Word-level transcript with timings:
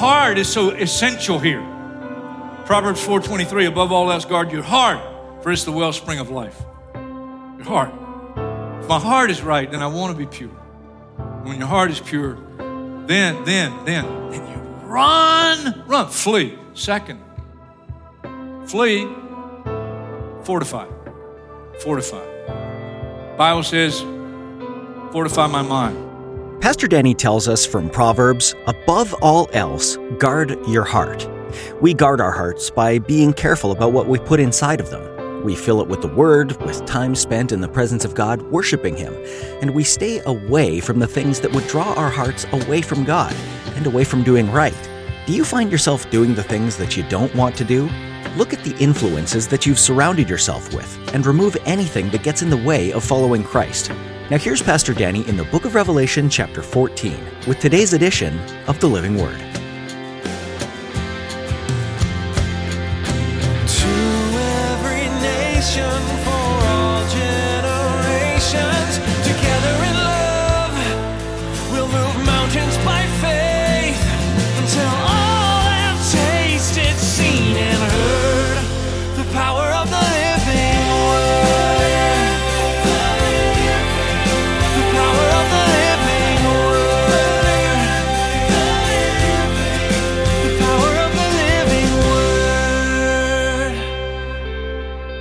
Heart 0.00 0.38
is 0.38 0.48
so 0.48 0.70
essential 0.70 1.38
here. 1.38 1.60
Proverbs 2.64 3.06
4:23 3.06 3.66
above 3.66 3.92
all 3.92 4.10
else 4.10 4.24
guard 4.24 4.50
your 4.50 4.62
heart 4.62 5.00
for 5.42 5.52
it's 5.52 5.64
the 5.64 5.72
wellspring 5.72 6.18
of 6.18 6.30
life. 6.30 6.58
Your 6.94 7.66
heart. 7.66 7.92
If 8.80 8.88
my 8.88 8.98
heart 8.98 9.30
is 9.30 9.42
right, 9.42 9.70
then 9.70 9.82
I 9.82 9.88
want 9.88 10.12
to 10.12 10.18
be 10.18 10.26
pure. 10.26 10.56
When 11.44 11.58
your 11.58 11.68
heart 11.68 11.90
is 11.90 12.00
pure, 12.00 12.38
then 13.06 13.44
then 13.44 13.72
then 13.84 14.04
then 14.30 14.42
you 14.50 14.58
run, 14.88 15.84
run, 15.86 16.08
flee. 16.08 16.58
Second. 16.72 17.20
Flee, 18.66 19.06
fortify. 20.44 20.86
Fortify. 21.80 22.24
Bible 23.36 23.62
says 23.62 24.00
fortify 25.12 25.46
my 25.46 25.62
mind. 25.62 26.09
Pastor 26.60 26.86
Danny 26.86 27.14
tells 27.14 27.48
us 27.48 27.64
from 27.64 27.88
Proverbs 27.88 28.54
above 28.66 29.14
all 29.22 29.48
else, 29.54 29.96
guard 30.18 30.58
your 30.68 30.84
heart. 30.84 31.26
We 31.80 31.94
guard 31.94 32.20
our 32.20 32.30
hearts 32.30 32.68
by 32.68 32.98
being 32.98 33.32
careful 33.32 33.72
about 33.72 33.94
what 33.94 34.08
we 34.08 34.18
put 34.18 34.40
inside 34.40 34.78
of 34.78 34.90
them. 34.90 35.42
We 35.42 35.56
fill 35.56 35.80
it 35.80 35.88
with 35.88 36.02
the 36.02 36.08
Word, 36.08 36.60
with 36.60 36.84
time 36.84 37.14
spent 37.14 37.50
in 37.50 37.62
the 37.62 37.68
presence 37.68 38.04
of 38.04 38.14
God, 38.14 38.42
worshiping 38.42 38.94
Him, 38.94 39.14
and 39.62 39.70
we 39.70 39.82
stay 39.82 40.20
away 40.26 40.80
from 40.80 40.98
the 40.98 41.06
things 41.06 41.40
that 41.40 41.50
would 41.52 41.66
draw 41.66 41.94
our 41.94 42.10
hearts 42.10 42.44
away 42.52 42.82
from 42.82 43.04
God 43.04 43.34
and 43.74 43.86
away 43.86 44.04
from 44.04 44.22
doing 44.22 44.52
right. 44.52 44.76
Do 45.24 45.32
you 45.32 45.46
find 45.46 45.72
yourself 45.72 46.10
doing 46.10 46.34
the 46.34 46.42
things 46.42 46.76
that 46.76 46.94
you 46.94 47.04
don't 47.04 47.34
want 47.34 47.56
to 47.56 47.64
do? 47.64 47.88
Look 48.36 48.52
at 48.52 48.62
the 48.64 48.76
influences 48.76 49.48
that 49.48 49.64
you've 49.64 49.78
surrounded 49.78 50.28
yourself 50.28 50.74
with 50.74 51.14
and 51.14 51.24
remove 51.24 51.56
anything 51.64 52.10
that 52.10 52.22
gets 52.22 52.42
in 52.42 52.50
the 52.50 52.56
way 52.58 52.92
of 52.92 53.02
following 53.02 53.42
Christ. 53.42 53.90
Now, 54.30 54.38
here's 54.38 54.62
Pastor 54.62 54.94
Danny 54.94 55.28
in 55.28 55.36
the 55.36 55.42
book 55.42 55.64
of 55.64 55.74
Revelation, 55.74 56.30
chapter 56.30 56.62
14, 56.62 57.18
with 57.48 57.58
today's 57.58 57.94
edition 57.94 58.38
of 58.68 58.78
the 58.78 58.86
Living 58.86 59.18
Word. 59.18 59.49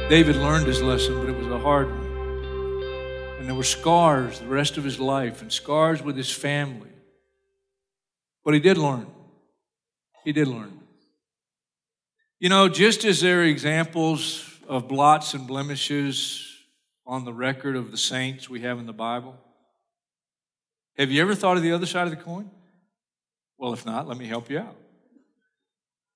David 0.09 0.37
learned 0.37 0.65
his 0.65 0.81
lesson, 0.81 1.19
but 1.19 1.29
it 1.29 1.37
was 1.37 1.45
a 1.45 1.59
hard 1.59 1.87
one. 1.87 3.37
And 3.37 3.47
there 3.47 3.53
were 3.53 3.61
scars 3.61 4.39
the 4.39 4.47
rest 4.47 4.75
of 4.75 4.83
his 4.83 4.99
life 4.99 5.43
and 5.43 5.53
scars 5.53 6.01
with 6.01 6.17
his 6.17 6.31
family. 6.31 6.89
But 8.43 8.55
he 8.55 8.59
did 8.59 8.79
learn. 8.79 9.05
He 10.25 10.31
did 10.31 10.47
learn. 10.47 10.79
You 12.39 12.49
know, 12.49 12.67
just 12.69 13.05
as 13.05 13.21
there 13.21 13.41
are 13.41 13.43
examples 13.43 14.49
of 14.67 14.87
blots 14.87 15.35
and 15.35 15.45
blemishes 15.45 16.43
on 17.05 17.23
the 17.23 17.33
record 17.33 17.75
of 17.75 17.91
the 17.91 17.97
saints 17.97 18.49
we 18.49 18.61
have 18.61 18.79
in 18.79 18.87
the 18.87 18.93
Bible, 18.93 19.37
have 20.97 21.11
you 21.11 21.21
ever 21.21 21.35
thought 21.35 21.55
of 21.55 21.61
the 21.61 21.73
other 21.73 21.85
side 21.85 22.05
of 22.05 22.09
the 22.09 22.15
coin? 22.23 22.49
Well, 23.59 23.73
if 23.73 23.85
not, 23.85 24.07
let 24.07 24.17
me 24.17 24.25
help 24.25 24.49
you 24.49 24.57
out. 24.57 24.75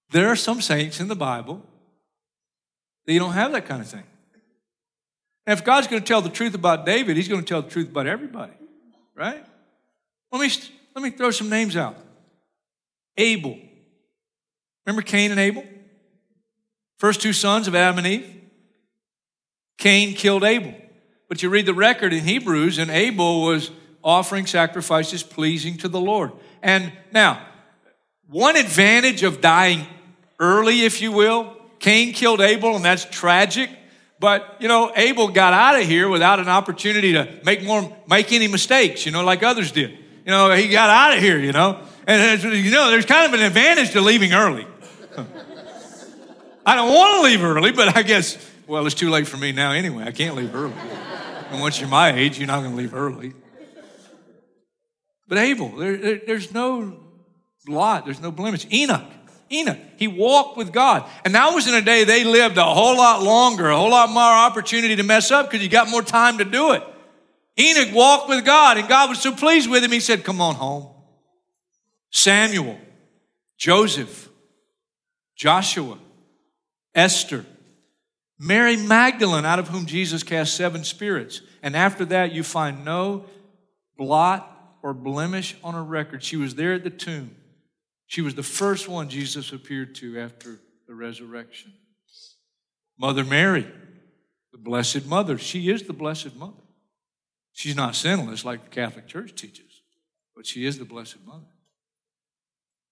There 0.09 0.29
are 0.29 0.35
some 0.35 0.61
saints 0.61 0.99
in 0.99 1.09
the 1.09 1.15
Bible 1.15 1.63
you 3.05 3.19
don't 3.19 3.33
have 3.33 3.51
that 3.51 3.65
kind 3.65 3.81
of 3.81 3.87
thing. 3.87 4.03
And 5.45 5.57
if 5.57 5.65
God's 5.65 5.87
going 5.87 6.01
to 6.01 6.07
tell 6.07 6.21
the 6.21 6.29
truth 6.29 6.53
about 6.53 6.85
David, 6.85 7.17
he's 7.17 7.27
going 7.27 7.41
to 7.41 7.47
tell 7.47 7.61
the 7.61 7.69
truth 7.69 7.89
about 7.89 8.07
everybody, 8.07 8.53
right? 9.15 9.43
Let 10.31 10.41
me, 10.41 10.49
let 10.95 11.03
me 11.03 11.09
throw 11.09 11.31
some 11.31 11.49
names 11.49 11.75
out. 11.75 11.97
Abel. 13.17 13.59
Remember 14.85 15.01
Cain 15.01 15.31
and 15.31 15.39
Abel? 15.39 15.65
First 16.97 17.21
two 17.21 17.33
sons 17.33 17.67
of 17.67 17.75
Adam 17.75 17.97
and 17.97 18.07
Eve. 18.07 18.41
Cain 19.77 20.15
killed 20.15 20.43
Abel. 20.43 20.73
But 21.27 21.43
you 21.43 21.49
read 21.49 21.65
the 21.65 21.73
record 21.73 22.13
in 22.13 22.23
Hebrews, 22.23 22.77
and 22.77 22.89
Abel 22.89 23.43
was 23.43 23.71
offering 24.03 24.45
sacrifices 24.45 25.23
pleasing 25.23 25.77
to 25.77 25.87
the 25.87 25.99
Lord. 25.99 26.31
And 26.61 26.91
now, 27.11 27.45
one 28.29 28.55
advantage 28.55 29.23
of 29.23 29.41
dying 29.41 29.85
early, 30.39 30.81
if 30.81 31.01
you 31.01 31.11
will, 31.11 31.57
Cain 31.83 32.13
killed 32.13 32.39
Abel, 32.39 32.77
and 32.77 32.85
that's 32.85 33.03
tragic. 33.03 33.69
But 34.17 34.55
you 34.59 34.69
know, 34.69 34.93
Abel 34.95 35.27
got 35.27 35.51
out 35.51 35.81
of 35.81 35.85
here 35.85 36.07
without 36.07 36.39
an 36.39 36.47
opportunity 36.47 37.11
to 37.11 37.41
make 37.43 37.61
more, 37.61 37.93
make 38.07 38.31
any 38.31 38.47
mistakes. 38.47 39.05
You 39.05 39.11
know, 39.11 39.21
like 39.21 39.43
others 39.43 39.73
did. 39.73 39.91
You 39.91 40.31
know, 40.31 40.49
he 40.51 40.69
got 40.69 40.89
out 40.89 41.17
of 41.17 41.21
here. 41.21 41.37
You 41.37 41.51
know, 41.51 41.81
and 42.07 42.41
you 42.41 42.71
know, 42.71 42.89
there's 42.89 43.05
kind 43.05 43.27
of 43.27 43.37
an 43.37 43.45
advantage 43.45 43.91
to 43.91 43.99
leaving 44.01 44.31
early. 44.31 44.65
I 46.65 46.75
don't 46.77 46.93
want 46.93 47.17
to 47.17 47.23
leave 47.23 47.43
early, 47.43 47.73
but 47.73 47.97
I 47.97 48.01
guess 48.01 48.37
well, 48.65 48.85
it's 48.85 48.95
too 48.95 49.09
late 49.09 49.27
for 49.27 49.35
me 49.35 49.51
now 49.51 49.73
anyway. 49.73 50.05
I 50.05 50.11
can't 50.11 50.35
leave 50.35 50.55
early. 50.55 50.73
And 51.51 51.59
once 51.59 51.81
you're 51.81 51.89
my 51.89 52.13
age, 52.13 52.37
you're 52.37 52.47
not 52.47 52.61
going 52.61 52.71
to 52.71 52.77
leave 52.77 52.93
early. 52.93 53.33
But 55.27 55.37
Abel, 55.37 55.75
there, 55.75 55.97
there, 55.97 56.21
there's 56.25 56.53
no 56.53 56.97
blot, 57.65 58.05
there's 58.05 58.21
no 58.21 58.31
blemish. 58.31 58.65
Enoch, 58.71 59.03
Enoch, 59.53 59.77
he 59.97 60.07
walked 60.07 60.57
with 60.57 60.73
God. 60.73 61.07
And 61.23 61.35
that 61.35 61.53
was 61.53 61.67
in 61.67 61.75
a 61.75 61.81
day 61.81 62.03
they 62.03 62.23
lived 62.23 62.57
a 62.57 62.65
whole 62.65 62.97
lot 62.97 63.21
longer, 63.21 63.69
a 63.69 63.77
whole 63.77 63.91
lot 63.91 64.09
more 64.09 64.23
opportunity 64.23 64.95
to 64.95 65.03
mess 65.03 65.29
up 65.29 65.49
because 65.49 65.63
you 65.63 65.69
got 65.69 65.89
more 65.89 66.01
time 66.01 66.39
to 66.39 66.43
do 66.43 66.71
it. 66.71 66.83
Enoch 67.59 67.93
walked 67.93 68.29
with 68.29 68.43
God, 68.43 68.77
and 68.77 68.87
God 68.87 69.09
was 69.09 69.21
so 69.21 69.31
pleased 69.31 69.69
with 69.69 69.83
him, 69.83 69.91
he 69.91 69.99
said, 69.99 70.23
Come 70.23 70.41
on 70.41 70.55
home. 70.55 70.89
Samuel, 72.09 72.79
Joseph, 73.57 74.29
Joshua, 75.35 75.99
Esther, 76.95 77.45
Mary 78.39 78.75
Magdalene, 78.75 79.45
out 79.45 79.59
of 79.59 79.69
whom 79.69 79.85
Jesus 79.85 80.23
cast 80.23 80.55
seven 80.55 80.83
spirits. 80.83 81.41
And 81.61 81.75
after 81.75 82.05
that, 82.05 82.31
you 82.31 82.43
find 82.43 82.83
no 82.83 83.25
blot 83.97 84.49
or 84.81 84.93
blemish 84.93 85.55
on 85.63 85.75
her 85.75 85.83
record. 85.83 86.23
She 86.23 86.37
was 86.37 86.55
there 86.55 86.73
at 86.73 86.83
the 86.83 86.89
tomb. 86.89 87.35
She 88.07 88.21
was 88.21 88.35
the 88.35 88.43
first 88.43 88.87
one 88.87 89.09
Jesus 89.09 89.51
appeared 89.51 89.95
to 89.95 90.19
after 90.19 90.59
the 90.87 90.93
resurrection. 90.93 91.73
Mother 92.97 93.23
Mary, 93.23 93.67
the 94.51 94.57
Blessed 94.57 95.05
Mother, 95.05 95.37
she 95.37 95.69
is 95.69 95.83
the 95.83 95.93
Blessed 95.93 96.35
Mother. 96.35 96.61
She's 97.53 97.75
not 97.75 97.95
sinless 97.95 98.45
like 98.45 98.63
the 98.63 98.69
Catholic 98.69 99.07
Church 99.07 99.35
teaches, 99.35 99.81
but 100.35 100.45
she 100.45 100.65
is 100.65 100.77
the 100.77 100.85
Blessed 100.85 101.25
Mother. 101.25 101.45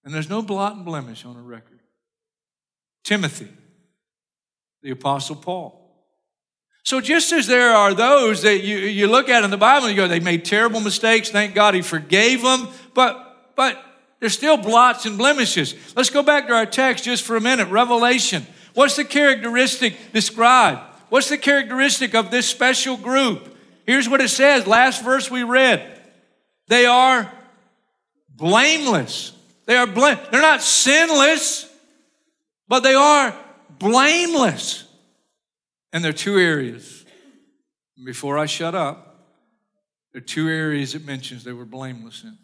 And 0.04 0.12
there's 0.12 0.28
no 0.28 0.42
blot 0.42 0.74
and 0.74 0.84
blemish 0.84 1.24
on 1.24 1.36
her 1.36 1.42
record. 1.42 1.80
Timothy, 3.04 3.48
the 4.82 4.90
Apostle 4.90 5.36
Paul. 5.36 5.78
So 6.84 7.00
just 7.00 7.32
as 7.32 7.46
there 7.46 7.70
are 7.70 7.94
those 7.94 8.42
that 8.42 8.64
you, 8.64 8.76
you 8.76 9.06
look 9.06 9.28
at 9.28 9.44
in 9.44 9.50
the 9.50 9.56
Bible 9.56 9.86
and 9.86 9.96
you 9.96 10.02
go, 10.02 10.08
they 10.08 10.20
made 10.20 10.44
terrible 10.44 10.80
mistakes, 10.80 11.30
thank 11.30 11.54
God 11.54 11.74
he 11.74 11.82
forgave 11.82 12.42
them, 12.42 12.68
but, 12.94 13.54
but 13.54 13.80
there's 14.22 14.34
still 14.34 14.56
blots 14.56 15.04
and 15.04 15.18
blemishes. 15.18 15.74
Let's 15.96 16.08
go 16.08 16.22
back 16.22 16.46
to 16.46 16.54
our 16.54 16.64
text 16.64 17.02
just 17.02 17.24
for 17.24 17.34
a 17.34 17.40
minute. 17.40 17.66
Revelation. 17.70 18.46
What's 18.72 18.94
the 18.94 19.04
characteristic 19.04 19.96
described? 20.12 20.80
What's 21.08 21.28
the 21.28 21.36
characteristic 21.36 22.14
of 22.14 22.30
this 22.30 22.48
special 22.48 22.96
group? 22.96 23.58
Here's 23.84 24.08
what 24.08 24.20
it 24.20 24.28
says, 24.28 24.64
last 24.68 25.02
verse 25.02 25.28
we 25.28 25.42
read. 25.42 26.00
They 26.68 26.86
are 26.86 27.32
blameless. 28.36 29.32
They 29.66 29.74
are 29.74 29.88
blame. 29.88 30.18
They're 30.30 30.40
not 30.40 30.62
sinless, 30.62 31.68
but 32.68 32.84
they 32.84 32.94
are 32.94 33.34
blameless. 33.76 34.84
And 35.92 36.04
there 36.04 36.10
are 36.10 36.12
two 36.12 36.38
areas. 36.38 37.04
Before 38.04 38.38
I 38.38 38.46
shut 38.46 38.76
up, 38.76 39.26
there 40.12 40.22
are 40.22 40.24
two 40.24 40.48
areas 40.48 40.94
it 40.94 41.04
mentions 41.04 41.42
they 41.42 41.52
were 41.52 41.64
blameless 41.64 42.22
in. 42.22 42.38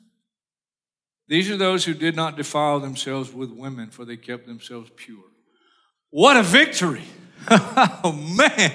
These 1.28 1.50
are 1.50 1.56
those 1.56 1.84
who 1.84 1.94
did 1.94 2.16
not 2.16 2.36
defile 2.36 2.80
themselves 2.80 3.32
with 3.32 3.50
women, 3.50 3.90
for 3.90 4.04
they 4.04 4.16
kept 4.16 4.46
themselves 4.46 4.90
pure. 4.96 5.18
What 6.10 6.36
a 6.36 6.42
victory! 6.42 7.04
oh 7.50 8.12
man, 8.36 8.72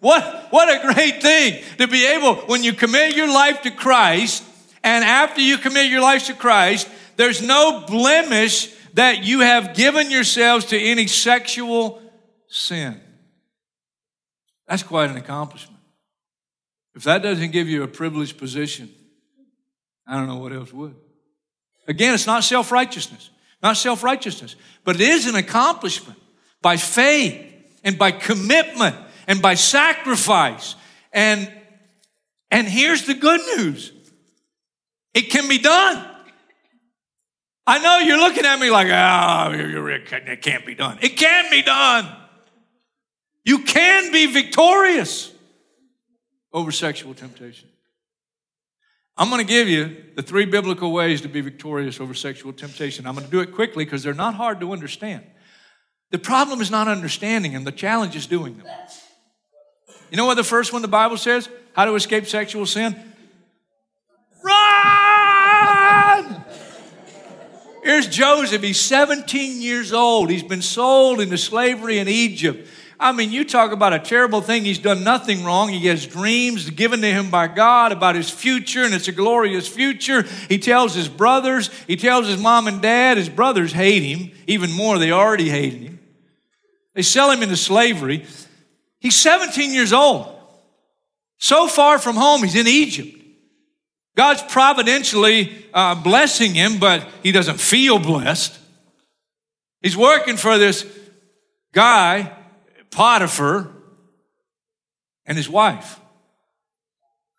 what, 0.00 0.48
what 0.50 0.68
a 0.68 0.92
great 0.92 1.22
thing 1.22 1.62
to 1.78 1.86
be 1.86 2.06
able, 2.06 2.34
when 2.46 2.64
you 2.64 2.72
commit 2.72 3.16
your 3.16 3.28
life 3.28 3.62
to 3.62 3.70
Christ, 3.70 4.42
and 4.82 5.04
after 5.04 5.40
you 5.40 5.58
commit 5.58 5.90
your 5.90 6.00
life 6.00 6.26
to 6.26 6.34
Christ, 6.34 6.88
there's 7.16 7.40
no 7.40 7.84
blemish 7.86 8.74
that 8.94 9.24
you 9.24 9.40
have 9.40 9.74
given 9.74 10.10
yourselves 10.10 10.66
to 10.66 10.78
any 10.78 11.06
sexual 11.06 12.02
sin. 12.48 13.00
That's 14.66 14.82
quite 14.82 15.08
an 15.08 15.16
accomplishment. 15.16 15.78
If 16.94 17.04
that 17.04 17.22
doesn't 17.22 17.52
give 17.52 17.68
you 17.68 17.84
a 17.84 17.88
privileged 17.88 18.38
position, 18.38 18.92
I 20.06 20.16
don't 20.16 20.26
know 20.26 20.38
what 20.38 20.52
else 20.52 20.72
would. 20.72 20.96
Again, 21.86 22.14
it's 22.14 22.26
not 22.26 22.44
self 22.44 22.70
righteousness, 22.72 23.30
not 23.62 23.76
self 23.76 24.02
righteousness, 24.02 24.56
but 24.84 24.96
it 24.96 25.02
is 25.02 25.26
an 25.26 25.34
accomplishment 25.34 26.18
by 26.60 26.76
faith 26.76 27.44
and 27.84 27.98
by 27.98 28.12
commitment 28.12 28.96
and 29.26 29.42
by 29.42 29.54
sacrifice. 29.54 30.76
And, 31.12 31.50
and 32.50 32.66
here's 32.66 33.06
the 33.06 33.14
good 33.14 33.40
news 33.56 33.92
it 35.14 35.30
can 35.30 35.48
be 35.48 35.58
done. 35.58 36.08
I 37.66 37.78
know 37.78 37.98
you're 37.98 38.18
looking 38.18 38.44
at 38.44 38.58
me 38.58 38.70
like, 38.70 38.88
oh, 38.88 39.52
it 39.52 40.42
can't 40.42 40.66
be 40.66 40.74
done. 40.74 40.98
It 41.00 41.16
can 41.16 41.50
be 41.50 41.62
done. 41.62 42.08
You 43.44 43.60
can 43.60 44.12
be 44.12 44.26
victorious 44.26 45.32
over 46.52 46.72
sexual 46.72 47.14
temptation. 47.14 47.68
I'm 49.16 49.28
going 49.28 49.44
to 49.44 49.46
give 49.46 49.68
you 49.68 49.96
the 50.14 50.22
three 50.22 50.46
biblical 50.46 50.92
ways 50.92 51.20
to 51.20 51.28
be 51.28 51.40
victorious 51.40 52.00
over 52.00 52.14
sexual 52.14 52.52
temptation. 52.52 53.06
I'm 53.06 53.14
going 53.14 53.26
to 53.26 53.30
do 53.30 53.40
it 53.40 53.52
quickly 53.52 53.84
because 53.84 54.02
they're 54.02 54.14
not 54.14 54.34
hard 54.34 54.60
to 54.60 54.72
understand. 54.72 55.24
The 56.10 56.18
problem 56.18 56.60
is 56.60 56.70
not 56.70 56.88
understanding 56.88 57.52
them, 57.52 57.64
the 57.64 57.72
challenge 57.72 58.16
is 58.16 58.26
doing 58.26 58.56
them. 58.56 58.66
You 60.10 60.16
know 60.16 60.26
what 60.26 60.36
the 60.36 60.44
first 60.44 60.72
one 60.72 60.82
the 60.82 60.88
Bible 60.88 61.16
says? 61.16 61.48
How 61.74 61.86
to 61.86 61.94
escape 61.94 62.26
sexual 62.26 62.66
sin? 62.66 62.94
Run! 64.44 66.44
Here's 67.82 68.06
Joseph. 68.06 68.62
He's 68.62 68.80
17 68.80 69.60
years 69.60 69.92
old. 69.92 70.30
He's 70.30 70.42
been 70.42 70.62
sold 70.62 71.20
into 71.20 71.38
slavery 71.38 71.98
in 71.98 72.08
Egypt. 72.08 72.68
I 73.02 73.10
mean, 73.10 73.32
you 73.32 73.44
talk 73.44 73.72
about 73.72 73.92
a 73.92 73.98
terrible 73.98 74.40
thing. 74.40 74.64
He's 74.64 74.78
done 74.78 75.02
nothing 75.02 75.44
wrong. 75.44 75.68
He 75.68 75.88
has 75.88 76.06
dreams 76.06 76.70
given 76.70 77.00
to 77.00 77.08
him 77.08 77.30
by 77.30 77.48
God 77.48 77.90
about 77.90 78.14
his 78.14 78.30
future, 78.30 78.84
and 78.84 78.94
it's 78.94 79.08
a 79.08 79.12
glorious 79.12 79.66
future. 79.66 80.22
He 80.48 80.58
tells 80.58 80.94
his 80.94 81.08
brothers, 81.08 81.68
he 81.88 81.96
tells 81.96 82.28
his 82.28 82.40
mom 82.40 82.68
and 82.68 82.80
dad. 82.80 83.16
His 83.16 83.28
brothers 83.28 83.72
hate 83.72 84.02
him 84.02 84.30
even 84.46 84.70
more. 84.70 84.98
They 84.98 85.10
already 85.10 85.48
hate 85.48 85.72
him. 85.72 85.98
They 86.94 87.02
sell 87.02 87.30
him 87.30 87.42
into 87.42 87.56
slavery. 87.56 88.24
He's 89.00 89.16
17 89.16 89.72
years 89.72 89.92
old. 89.92 90.32
So 91.38 91.66
far 91.66 91.98
from 91.98 92.14
home, 92.14 92.44
he's 92.44 92.54
in 92.54 92.68
Egypt. 92.68 93.18
God's 94.16 94.42
providentially 94.44 95.66
uh, 95.74 95.96
blessing 95.96 96.54
him, 96.54 96.78
but 96.78 97.08
he 97.24 97.32
doesn't 97.32 97.58
feel 97.58 97.98
blessed. 97.98 98.56
He's 99.80 99.96
working 99.96 100.36
for 100.36 100.56
this 100.58 100.86
guy, 101.72 102.30
Potiphar, 102.92 103.70
and 105.26 105.36
his 105.36 105.48
wife. 105.48 105.98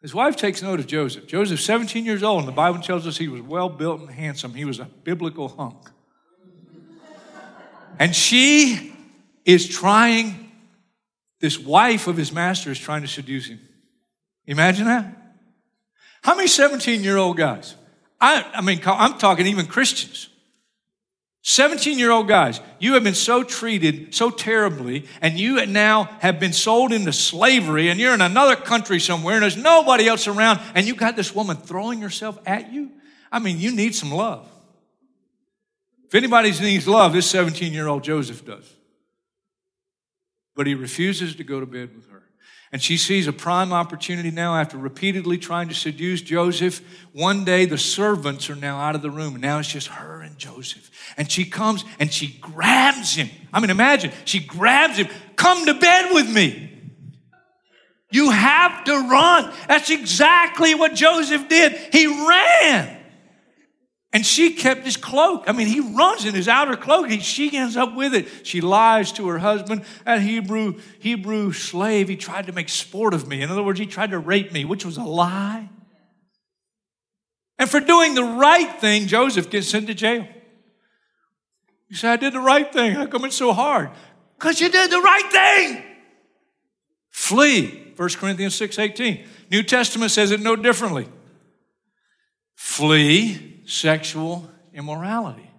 His 0.02 0.14
wife 0.14 0.36
takes 0.36 0.62
note 0.62 0.80
of 0.80 0.88
Joseph. 0.88 1.28
Joseph's 1.28 1.64
17 1.64 2.04
years 2.04 2.24
old, 2.24 2.40
and 2.40 2.48
the 2.48 2.54
Bible 2.54 2.82
tells 2.82 3.08
us 3.08 3.18
he 3.18 3.30
was 3.30 3.42
well 3.42 3.70
built 3.70 4.02
and 4.02 4.10
handsome. 4.10 4.54
He 4.54 4.66
was 4.66 4.80
a 4.80 4.86
biblical 4.86 5.48
hunk. 5.48 5.78
And 8.00 8.14
she 8.14 8.94
is 9.46 9.70
trying, 9.70 10.52
this 11.40 11.58
wife 11.58 12.08
of 12.08 12.18
his 12.18 12.34
master 12.34 12.72
is 12.72 12.80
trying 12.80 13.04
to 13.04 13.08
seduce 13.08 13.48
him. 13.48 13.60
Imagine 14.46 14.86
that. 14.86 15.36
How 16.22 16.36
many 16.36 16.48
17 16.48 17.04
year 17.04 17.18
old 17.18 17.38
guys? 17.38 17.76
I, 18.20 18.46
I 18.56 18.62
mean, 18.62 18.82
I'm 18.86 19.18
talking 19.18 19.48
even 19.48 19.68
Christians. 19.68 20.30
17 21.44 22.00
year 22.00 22.10
old 22.12 22.28
guys, 22.28 22.60
you 22.80 22.94
have 22.94 23.04
been 23.04 23.14
so 23.14 23.44
treated 23.44 24.16
so 24.16 24.30
terribly, 24.30 25.06
and 25.22 25.38
you 25.40 25.66
now 25.66 26.06
have 26.20 26.40
been 26.40 26.54
sold 26.54 26.92
into 26.92 27.14
slavery, 27.14 27.90
and 27.90 28.00
you're 28.00 28.14
in 28.14 28.22
another 28.22 28.56
country 28.56 29.00
somewhere, 29.00 29.36
and 29.36 29.44
there's 29.44 29.58
nobody 29.58 30.08
else 30.08 30.28
around, 30.28 30.60
and 30.74 30.88
you 30.88 30.96
got 30.96 31.16
this 31.16 31.36
woman 31.36 31.58
throwing 31.58 32.02
herself 32.02 32.40
at 32.46 32.74
you. 32.74 32.92
I 33.32 33.40
mean, 33.40 33.60
you 33.60 33.76
need 33.76 33.94
some 33.94 34.12
love. 34.12 34.50
If 36.06 36.16
anybody 36.16 36.52
needs 36.52 36.88
love, 36.88 37.14
this 37.14 37.30
17 37.30 37.74
year 37.74 37.88
old 37.88 38.04
Joseph 38.04 38.46
does 38.46 38.74
but 40.56 40.68
he 40.68 40.76
refuses 40.76 41.36
to 41.36 41.44
go 41.44 41.60
to 41.60 41.66
bed 41.66 41.96
with 41.96 42.10
her. 42.10 42.23
And 42.74 42.82
she 42.82 42.98
sees 42.98 43.28
a 43.28 43.32
prime 43.32 43.72
opportunity 43.72 44.32
now 44.32 44.56
after 44.56 44.80
repeatedly 44.80 45.38
trying 45.38 45.70
to 45.70 45.76
seduce 45.76 46.22
Joseph. 46.22 46.82
One 47.12 47.46
day 47.46 47.66
the 47.66 47.78
servants 47.78 48.50
are 48.50 48.56
now 48.56 48.80
out 48.80 48.96
of 48.96 49.04
the 49.04 49.12
room, 49.12 49.34
and 49.34 49.44
now 49.44 49.60
it's 49.60 49.70
just 49.70 49.90
her 49.90 50.22
and 50.22 50.36
Joseph. 50.40 50.90
And 51.16 51.32
she 51.32 51.46
comes 51.46 51.86
and 52.00 52.12
she 52.12 52.40
grabs 52.42 53.14
him. 53.14 53.30
I 53.54 53.60
mean, 53.60 53.70
imagine, 53.70 54.12
she 54.26 54.40
grabs 54.40 54.98
him, 54.98 55.08
come 55.36 55.68
to 55.68 55.76
bed 55.76 56.14
with 56.14 56.28
me. 56.28 56.72
You 58.10 58.32
have 58.32 58.84
to 58.86 58.92
run. 59.08 59.54
That's 59.68 59.92
exactly 59.92 60.74
what 60.74 60.96
Joseph 60.96 61.48
did. 61.48 61.74
He 61.92 62.08
ran. 62.08 63.03
And 64.14 64.24
she 64.24 64.54
kept 64.54 64.86
his 64.86 64.96
cloak. 64.96 65.46
I 65.48 65.54
mean, 65.54 65.66
he 65.66 65.80
runs 65.80 66.24
in 66.24 66.36
his 66.36 66.48
outer 66.48 66.78
cloak. 66.78 67.10
He, 67.10 67.20
she 67.20 67.58
ends 67.58 67.76
up 67.76 67.96
with 67.96 68.14
it. 68.14 68.28
She 68.44 68.62
lies 68.62 69.12
to 69.14 69.28
her 69.28 69.40
husband, 69.40 69.84
that 70.06 70.22
Hebrew, 70.22 70.80
Hebrew 71.00 71.52
slave. 71.52 72.10
He 72.10 72.16
tried 72.16 72.46
to 72.46 72.54
make 72.54 72.70
sport 72.70 73.16
of 73.16 73.28
me. 73.28 73.42
In 73.42 73.50
other 73.50 73.64
words, 73.64 73.80
he 73.80 73.88
tried 73.88 74.12
to 74.12 74.20
rape 74.20 74.54
me, 74.54 74.66
which 74.66 74.86
was 74.86 74.98
a 74.98 75.04
lie. 75.04 75.68
And 77.58 77.68
for 77.68 77.80
doing 77.80 78.14
the 78.14 78.24
right 78.24 78.80
thing, 78.80 79.08
Joseph 79.08 79.50
gets 79.50 79.68
sent 79.68 79.88
to 79.88 79.96
jail. 79.96 80.28
You 81.90 81.96
say, 81.96 82.10
I 82.10 82.18
did 82.18 82.34
the 82.34 82.40
right 82.40 82.72
thing. 82.72 82.94
How 82.94 83.08
come 83.08 83.26
it's 83.26 83.36
so 83.36 83.52
hard? 83.52 83.90
Because 84.38 84.62
you 84.62 84.70
did 84.70 84.92
the 84.92 85.02
right 85.02 85.32
thing. 85.32 85.84
Flee. 87.10 87.94
1 87.96 88.10
Corinthians 88.10 88.54
6 88.56 88.78
18. 88.78 89.26
New 89.50 89.64
Testament 89.64 90.12
says 90.12 90.30
it 90.30 90.40
no 90.40 90.56
differently. 90.56 91.08
Flee 92.56 93.53
sexual 93.66 94.50
immorality. 94.74 95.50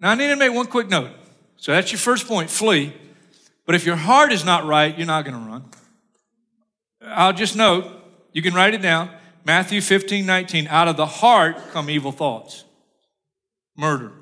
Now, 0.00 0.10
I 0.10 0.14
need 0.14 0.28
to 0.28 0.36
make 0.36 0.52
one 0.52 0.66
quick 0.66 0.88
note. 0.88 1.10
So 1.56 1.72
that's 1.72 1.90
your 1.90 1.98
first 1.98 2.28
point 2.28 2.50
flee. 2.50 2.92
But 3.64 3.74
if 3.74 3.86
your 3.86 3.96
heart 3.96 4.32
is 4.32 4.44
not 4.44 4.66
right, 4.66 4.96
you're 4.96 5.06
not 5.06 5.24
going 5.24 5.42
to 5.42 5.50
run. 5.50 5.64
I'll 7.02 7.32
just 7.32 7.56
note, 7.56 7.86
you 8.32 8.42
can 8.42 8.54
write 8.54 8.74
it 8.74 8.82
down 8.82 9.10
Matthew 9.44 9.80
15, 9.80 10.26
19. 10.26 10.68
Out 10.68 10.88
of 10.88 10.96
the 10.96 11.06
heart 11.06 11.56
come 11.72 11.88
evil 11.88 12.12
thoughts, 12.12 12.64
murder, 13.76 14.12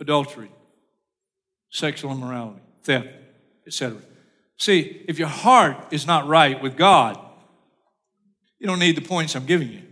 adultery, 0.00 0.50
sexual 1.70 2.12
immorality, 2.12 2.60
theft, 2.82 3.08
etc. 3.66 3.98
See, 4.58 5.04
if 5.08 5.18
your 5.18 5.28
heart 5.28 5.76
is 5.90 6.06
not 6.06 6.26
right 6.28 6.62
with 6.62 6.76
God, 6.76 7.18
you 8.58 8.66
don't 8.66 8.78
need 8.78 8.96
the 8.96 9.02
points 9.02 9.34
I'm 9.34 9.46
giving 9.46 9.72
you 9.72 9.82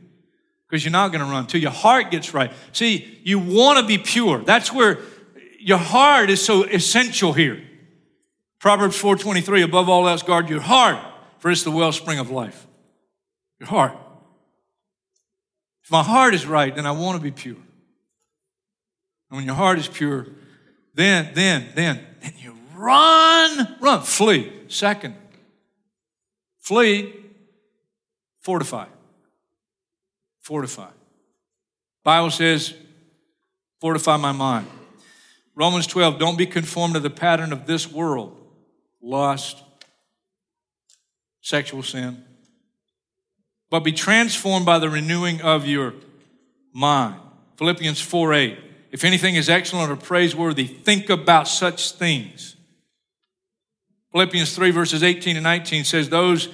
because 0.70 0.84
you're 0.84 0.92
not 0.92 1.10
going 1.10 1.24
to 1.24 1.30
run 1.30 1.48
till 1.48 1.60
your 1.60 1.72
heart 1.72 2.12
gets 2.12 2.32
right. 2.32 2.52
See, 2.72 3.20
you 3.24 3.40
want 3.40 3.80
to 3.80 3.86
be 3.86 3.98
pure. 3.98 4.38
That's 4.38 4.72
where 4.72 5.00
your 5.58 5.78
heart 5.78 6.30
is 6.30 6.40
so 6.40 6.62
essential 6.62 7.32
here. 7.32 7.60
Proverbs 8.60 8.96
4:23 9.00 9.64
above 9.64 9.88
all 9.88 10.08
else 10.08 10.22
guard 10.22 10.48
your 10.48 10.60
heart 10.60 11.04
for 11.38 11.50
it's 11.50 11.64
the 11.64 11.72
wellspring 11.72 12.20
of 12.20 12.30
life. 12.30 12.68
Your 13.58 13.68
heart. 13.68 13.96
If 15.82 15.90
my 15.90 16.04
heart 16.04 16.34
is 16.34 16.46
right, 16.46 16.74
then 16.74 16.86
I 16.86 16.92
want 16.92 17.18
to 17.18 17.22
be 17.22 17.32
pure. 17.32 17.56
And 17.56 19.36
when 19.36 19.44
your 19.44 19.56
heart 19.56 19.78
is 19.78 19.88
pure, 19.88 20.28
then 20.94 21.32
then 21.34 21.66
then 21.74 22.00
then 22.20 22.34
you 22.38 22.54
run, 22.76 23.76
run, 23.80 24.02
flee. 24.02 24.52
Second, 24.68 25.16
flee, 26.60 27.12
fortify 28.40 28.86
fortify. 30.50 30.90
Bible 32.02 32.32
says, 32.32 32.74
fortify 33.80 34.16
my 34.16 34.32
mind. 34.32 34.66
Romans 35.54 35.86
12, 35.86 36.18
don't 36.18 36.36
be 36.36 36.44
conformed 36.44 36.94
to 36.94 37.00
the 37.00 37.08
pattern 37.08 37.52
of 37.52 37.66
this 37.66 37.88
world. 37.88 38.36
Lust, 39.00 39.62
sexual 41.40 41.84
sin. 41.84 42.24
But 43.70 43.80
be 43.80 43.92
transformed 43.92 44.66
by 44.66 44.80
the 44.80 44.90
renewing 44.90 45.40
of 45.40 45.68
your 45.68 45.94
mind. 46.72 47.20
Philippians 47.56 48.00
4 48.00 48.34
8. 48.34 48.58
If 48.90 49.04
anything 49.04 49.36
is 49.36 49.48
excellent 49.48 49.92
or 49.92 49.96
praiseworthy, 49.96 50.64
think 50.66 51.10
about 51.10 51.46
such 51.46 51.92
things. 51.92 52.56
Philippians 54.10 54.56
3 54.56 54.72
verses 54.72 55.04
18 55.04 55.36
and 55.36 55.44
19 55.44 55.84
says, 55.84 56.08
Those 56.08 56.48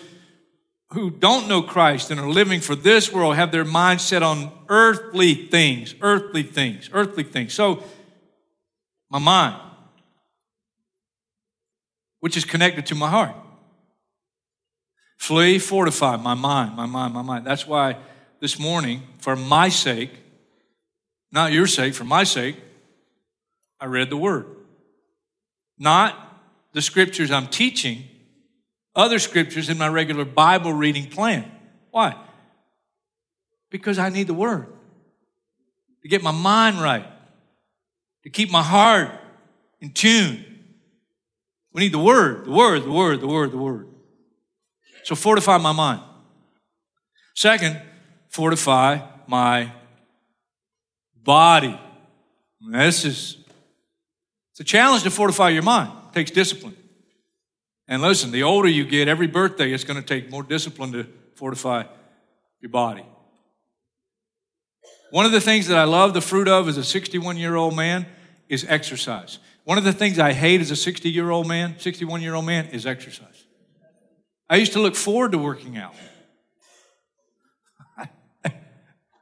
who 0.93 1.11
don't 1.11 1.49
know 1.49 1.63
Christ 1.63 2.11
and 2.11 2.21
are 2.21 2.29
living 2.29 2.61
for 2.61 2.77
this 2.77 3.13
world 3.13 3.37
have 3.37 3.51
their 3.51 3.65
mind 3.65 4.01
set 4.01 4.23
on 4.23 4.53
earthly 4.69 5.35
things, 5.35 5.95
earthly 6.01 6.43
things, 6.43 6.89
earthly 6.93 7.25
things. 7.25 7.55
So, 7.55 7.83
my 9.11 9.19
mind, 9.19 9.61
which 12.21 12.37
is 12.37 12.45
connected 12.45 12.87
to 12.87 12.95
my 12.95 13.11
heart. 13.11 13.35
Flee, 15.17 15.59
fortify 15.59 16.17
my 16.17 16.35
mind, 16.35 16.77
my 16.77 16.87
mind, 16.87 17.15
my 17.15 17.23
mind. 17.23 17.47
That's 17.47 17.67
why 17.67 17.97
this 18.41 18.59
morning, 18.59 19.03
for 19.19 19.35
my 19.35 19.69
sake, 19.69 20.11
not 21.33 21.53
your 21.53 21.67
sake, 21.67 21.95
for 21.95 22.05
my 22.05 22.25
sake, 22.25 22.57
I 23.81 23.87
read 23.87 24.11
the 24.11 24.17
word. 24.17 24.47
Not 25.79 26.17
the 26.73 26.83
scriptures 26.83 27.31
I'm 27.31 27.47
teaching, 27.47 28.05
other 28.97 29.19
scriptures 29.19 29.69
in 29.69 29.79
my 29.79 29.89
regular 29.89 30.25
Bible 30.25 30.73
reading 30.73 31.09
plan. 31.09 31.51
Why? 31.91 32.17
Because 33.71 33.99
I 33.99 34.09
need 34.09 34.27
the 34.27 34.35
word 34.35 34.67
to 36.03 36.09
get 36.09 36.23
my 36.23 36.31
mind 36.31 36.81
right, 36.81 37.07
to 38.23 38.31
keep 38.31 38.51
my 38.51 38.63
heart 38.63 39.11
in 39.81 39.93
tune. 39.93 40.45
We 41.73 41.83
need 41.83 41.93
the 41.93 41.99
word, 41.99 42.47
the 42.47 42.51
word, 42.51 42.85
the 42.85 42.91
word, 42.91 43.21
the 43.21 43.27
word, 43.27 43.53
the 43.53 43.59
word. 43.59 43.89
So 45.05 45.15
fortify 45.15 45.59
my 45.59 45.73
mind. 45.73 46.01
Second, 47.35 47.81
fortify 48.31 49.01
my 49.27 49.73
body. 51.23 51.79
This 52.71 53.05
is 53.05 53.37
it's 54.53 54.61
a 54.61 54.65
challenge 54.65 55.03
to 55.03 55.11
fortify 55.11 55.51
your 55.51 55.63
mind. 55.63 55.93
It 56.09 56.15
takes 56.15 56.31
discipline. 56.31 56.75
And 57.89 58.03
listen, 58.03 58.33
the 58.33 58.43
older 58.43 58.69
you 58.69 58.85
get, 58.85 59.09
every 59.09 59.29
birthday 59.29 59.73
it's 59.73 59.85
going 59.85 60.01
to 60.01 60.07
take 60.07 60.31
more 60.31 60.43
discipline 60.43 60.93
to 60.93 61.07
fortify 61.35 61.85
your 62.61 62.71
body. 62.71 63.05
One 65.11 65.25
of 65.25 65.33
the 65.33 65.41
things 65.41 65.69
that 65.69 65.79
I 65.79 65.85
love 65.85 66.15
the 66.15 66.21
fruit 66.21 66.49
of 66.49 66.69
as 66.69 66.77
a 66.77 66.85
61 66.85 67.37
year 67.37 67.55
old 67.55 67.77
man 67.77 68.07
is 68.49 68.67
exercise. 68.69 69.39
One 69.65 69.79
of 69.79 69.85
the 69.85 69.93
things 69.93 70.19
I 70.19 70.33
hate 70.33 70.61
as 70.61 70.71
a 70.71 70.77
60 70.77 71.11
year 71.11 71.31
old 71.31 71.47
man, 71.47 71.79
61 71.79 72.23
year 72.23 72.35
old 72.35 72.45
man, 72.45 72.67
is 72.67 72.87
exercise. 72.87 73.45
I 74.49 74.57
used 74.57 74.73
to 74.75 74.81
look 74.81 74.95
forward 74.95 75.33
to 75.33 75.39
working 75.39 75.77
out. 75.77 75.95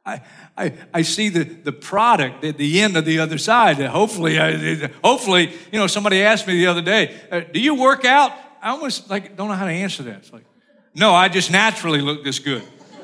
I, 0.07 0.23
I, 0.57 0.73
I 0.93 1.03
see 1.03 1.31
the, 1.31 1.45
the 1.45 1.73
product 1.73 2.45
at 2.45 2.59
the 2.59 2.81
end 2.81 2.97
of 2.97 3.05
the 3.05 3.19
other 3.19 3.39
side. 3.39 3.79
Hopefully, 3.79 4.39
I, 4.39 4.89
hopefully, 5.03 5.53
you 5.73 5.79
know, 5.79 5.87
somebody 5.87 6.23
asked 6.23 6.47
me 6.47 6.55
the 6.55 6.67
other 6.67 6.83
day, 6.83 7.19
uh, 7.31 7.41
do 7.41 7.61
you 7.61 7.75
work 7.75 8.05
out? 8.05 8.33
I 8.65 8.71
almost 8.71 9.11
like 9.11 9.37
don't 9.37 9.49
know 9.49 9.55
how 9.55 9.67
to 9.67 9.71
answer 9.71 10.05
that. 10.05 10.17
It's 10.17 10.33
like, 10.33 10.47
no, 10.95 11.13
I 11.13 11.29
just 11.29 11.51
naturally 11.51 12.01
look 12.01 12.25
this 12.25 12.39
good. 12.39 12.63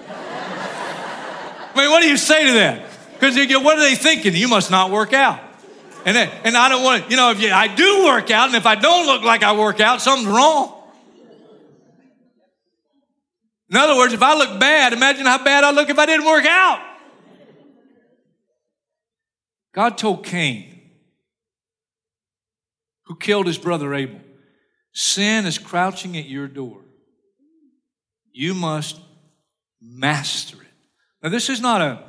I 0.09 1.73
mean, 1.77 1.91
what 1.91 2.01
do 2.01 2.09
you 2.09 2.17
say 2.17 2.47
to 2.47 2.53
that? 2.55 2.89
Because 3.13 3.37
what 3.63 3.77
are 3.77 3.81
they 3.81 3.95
thinking? 3.95 4.35
You 4.35 4.49
must 4.49 4.71
not 4.71 4.91
work 4.91 5.13
out. 5.13 5.39
And, 6.07 6.17
and 6.17 6.57
I 6.57 6.71
don't 6.71 6.83
want 6.83 7.05
to, 7.05 7.11
you 7.11 7.17
know, 7.19 7.31
if 7.31 7.43
you, 7.43 7.53
I 7.53 7.69
do 7.69 8.05
work 8.05 8.31
out, 8.31 8.49
and 8.49 8.57
if 8.57 8.65
I 8.65 8.75
don't 8.75 9.05
look 9.05 9.23
like 9.23 9.43
I 9.43 9.53
work 9.53 9.81
out, 9.81 10.01
something's 10.01 10.31
wrong. 10.31 10.83
In 13.69 13.77
other 13.77 13.97
words, 13.97 14.15
if 14.15 14.23
I 14.23 14.35
look 14.35 14.59
bad, 14.59 14.95
imagine 14.95 15.27
how 15.27 15.45
bad 15.45 15.63
I 15.63 15.73
look 15.73 15.91
if 15.91 15.99
I 15.99 16.07
didn't 16.07 16.25
work 16.25 16.47
out. 16.47 16.81
God 19.75 19.99
told 19.99 20.25
Cain, 20.25 20.81
who 23.05 23.15
killed 23.15 23.47
his 23.47 23.59
brother 23.59 23.93
Abel, 23.93 24.21
sin 24.93 25.47
is 25.47 25.59
crouching 25.59 26.17
at 26.17 26.27
your 26.27 26.49
door. 26.49 26.81
You 28.33 28.55
must 28.55 29.01
master 29.81 30.57
it. 30.61 30.69
Now, 31.23 31.29
this 31.29 31.49
is 31.49 31.61
not 31.61 31.81
a 31.81 32.03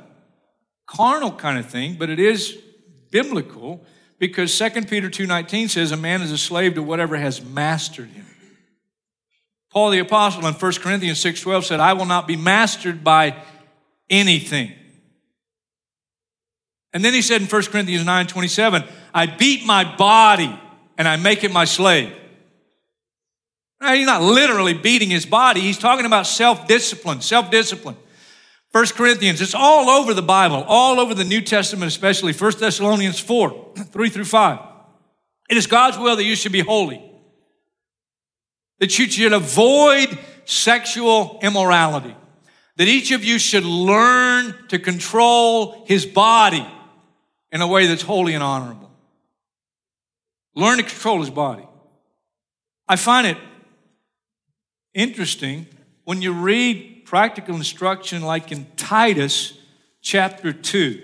carnal 0.86 1.32
kind 1.32 1.58
of 1.58 1.66
thing, 1.66 1.96
but 1.98 2.10
it 2.10 2.18
is 2.18 2.58
biblical 3.10 3.84
because 4.18 4.56
2 4.56 4.82
Peter 4.82 5.10
2.19 5.10 5.68
says 5.68 5.92
a 5.92 5.96
man 5.96 6.22
is 6.22 6.32
a 6.32 6.38
slave 6.38 6.74
to 6.74 6.82
whatever 6.82 7.16
has 7.16 7.44
mastered 7.44 8.08
him. 8.08 8.26
Paul 9.70 9.90
the 9.90 9.98
apostle 10.00 10.46
in 10.46 10.54
1 10.54 10.72
Corinthians 10.74 11.22
6.12 11.22 11.64
said, 11.64 11.80
I 11.80 11.94
will 11.94 12.04
not 12.04 12.26
be 12.26 12.36
mastered 12.36 13.02
by 13.02 13.42
anything. 14.10 14.72
And 16.92 17.02
then 17.04 17.14
he 17.14 17.22
said 17.22 17.40
in 17.40 17.48
1 17.48 17.62
Corinthians 17.64 18.04
9 18.04 18.26
27, 18.26 18.84
I 19.14 19.26
beat 19.26 19.64
my 19.64 19.96
body 19.96 20.58
and 20.98 21.08
I 21.08 21.16
make 21.16 21.42
it 21.42 21.50
my 21.50 21.64
slave. 21.64 22.12
Now, 23.82 23.94
he's 23.94 24.06
not 24.06 24.22
literally 24.22 24.74
beating 24.74 25.10
his 25.10 25.26
body, 25.26 25.60
he's 25.60 25.76
talking 25.76 26.06
about 26.06 26.28
self 26.28 26.68
discipline, 26.68 27.20
self 27.20 27.50
discipline. 27.50 27.96
1 28.70 28.86
Corinthians, 28.86 29.42
it's 29.42 29.54
all 29.54 29.90
over 29.90 30.14
the 30.14 30.22
Bible, 30.22 30.64
all 30.66 30.98
over 30.98 31.12
the 31.14 31.24
New 31.24 31.42
Testament, 31.42 31.88
especially 31.88 32.32
1 32.32 32.52
Thessalonians 32.58 33.18
4 33.18 33.72
3 33.92 34.08
through 34.08 34.24
5. 34.24 34.58
It 35.50 35.56
is 35.58 35.66
God's 35.66 35.98
will 35.98 36.16
that 36.16 36.24
you 36.24 36.36
should 36.36 36.52
be 36.52 36.60
holy, 36.60 37.02
that 38.78 38.98
you 38.98 39.10
should 39.10 39.32
avoid 39.32 40.16
sexual 40.44 41.40
immorality, 41.42 42.16
that 42.76 42.88
each 42.88 43.10
of 43.10 43.24
you 43.24 43.38
should 43.38 43.64
learn 43.64 44.54
to 44.68 44.78
control 44.78 45.84
his 45.86 46.06
body 46.06 46.66
in 47.50 47.60
a 47.60 47.66
way 47.66 47.88
that's 47.88 48.02
holy 48.02 48.32
and 48.32 48.44
honorable. 48.44 48.90
Learn 50.54 50.78
to 50.78 50.84
control 50.84 51.20
his 51.20 51.30
body. 51.30 51.66
I 52.88 52.96
find 52.96 53.26
it 53.26 53.36
interesting 54.94 55.66
when 56.04 56.22
you 56.22 56.32
read 56.32 57.04
practical 57.04 57.54
instruction 57.54 58.22
like 58.22 58.52
in 58.52 58.66
Titus 58.76 59.58
chapter 60.00 60.52
2. 60.52 61.00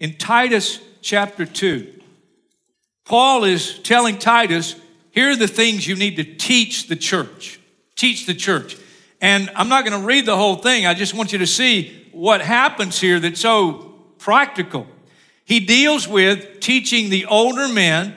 In 0.00 0.16
Titus 0.16 0.80
chapter 1.00 1.46
2, 1.46 2.00
Paul 3.04 3.44
is 3.44 3.78
telling 3.80 4.18
Titus, 4.18 4.76
here 5.10 5.30
are 5.30 5.36
the 5.36 5.46
things 5.48 5.86
you 5.86 5.94
need 5.94 6.16
to 6.16 6.24
teach 6.24 6.88
the 6.88 6.96
church. 6.96 7.60
Teach 7.96 8.26
the 8.26 8.34
church. 8.34 8.76
And 9.20 9.50
I'm 9.54 9.68
not 9.68 9.84
going 9.84 9.98
to 9.98 10.06
read 10.06 10.26
the 10.26 10.36
whole 10.36 10.56
thing. 10.56 10.86
I 10.86 10.94
just 10.94 11.14
want 11.14 11.32
you 11.32 11.38
to 11.38 11.46
see 11.46 12.08
what 12.12 12.40
happens 12.40 13.00
here 13.00 13.20
that's 13.20 13.40
so 13.40 13.94
practical. 14.18 14.86
He 15.44 15.60
deals 15.60 16.08
with 16.08 16.60
teaching 16.60 17.10
the 17.10 17.26
older 17.26 17.68
men, 17.68 18.14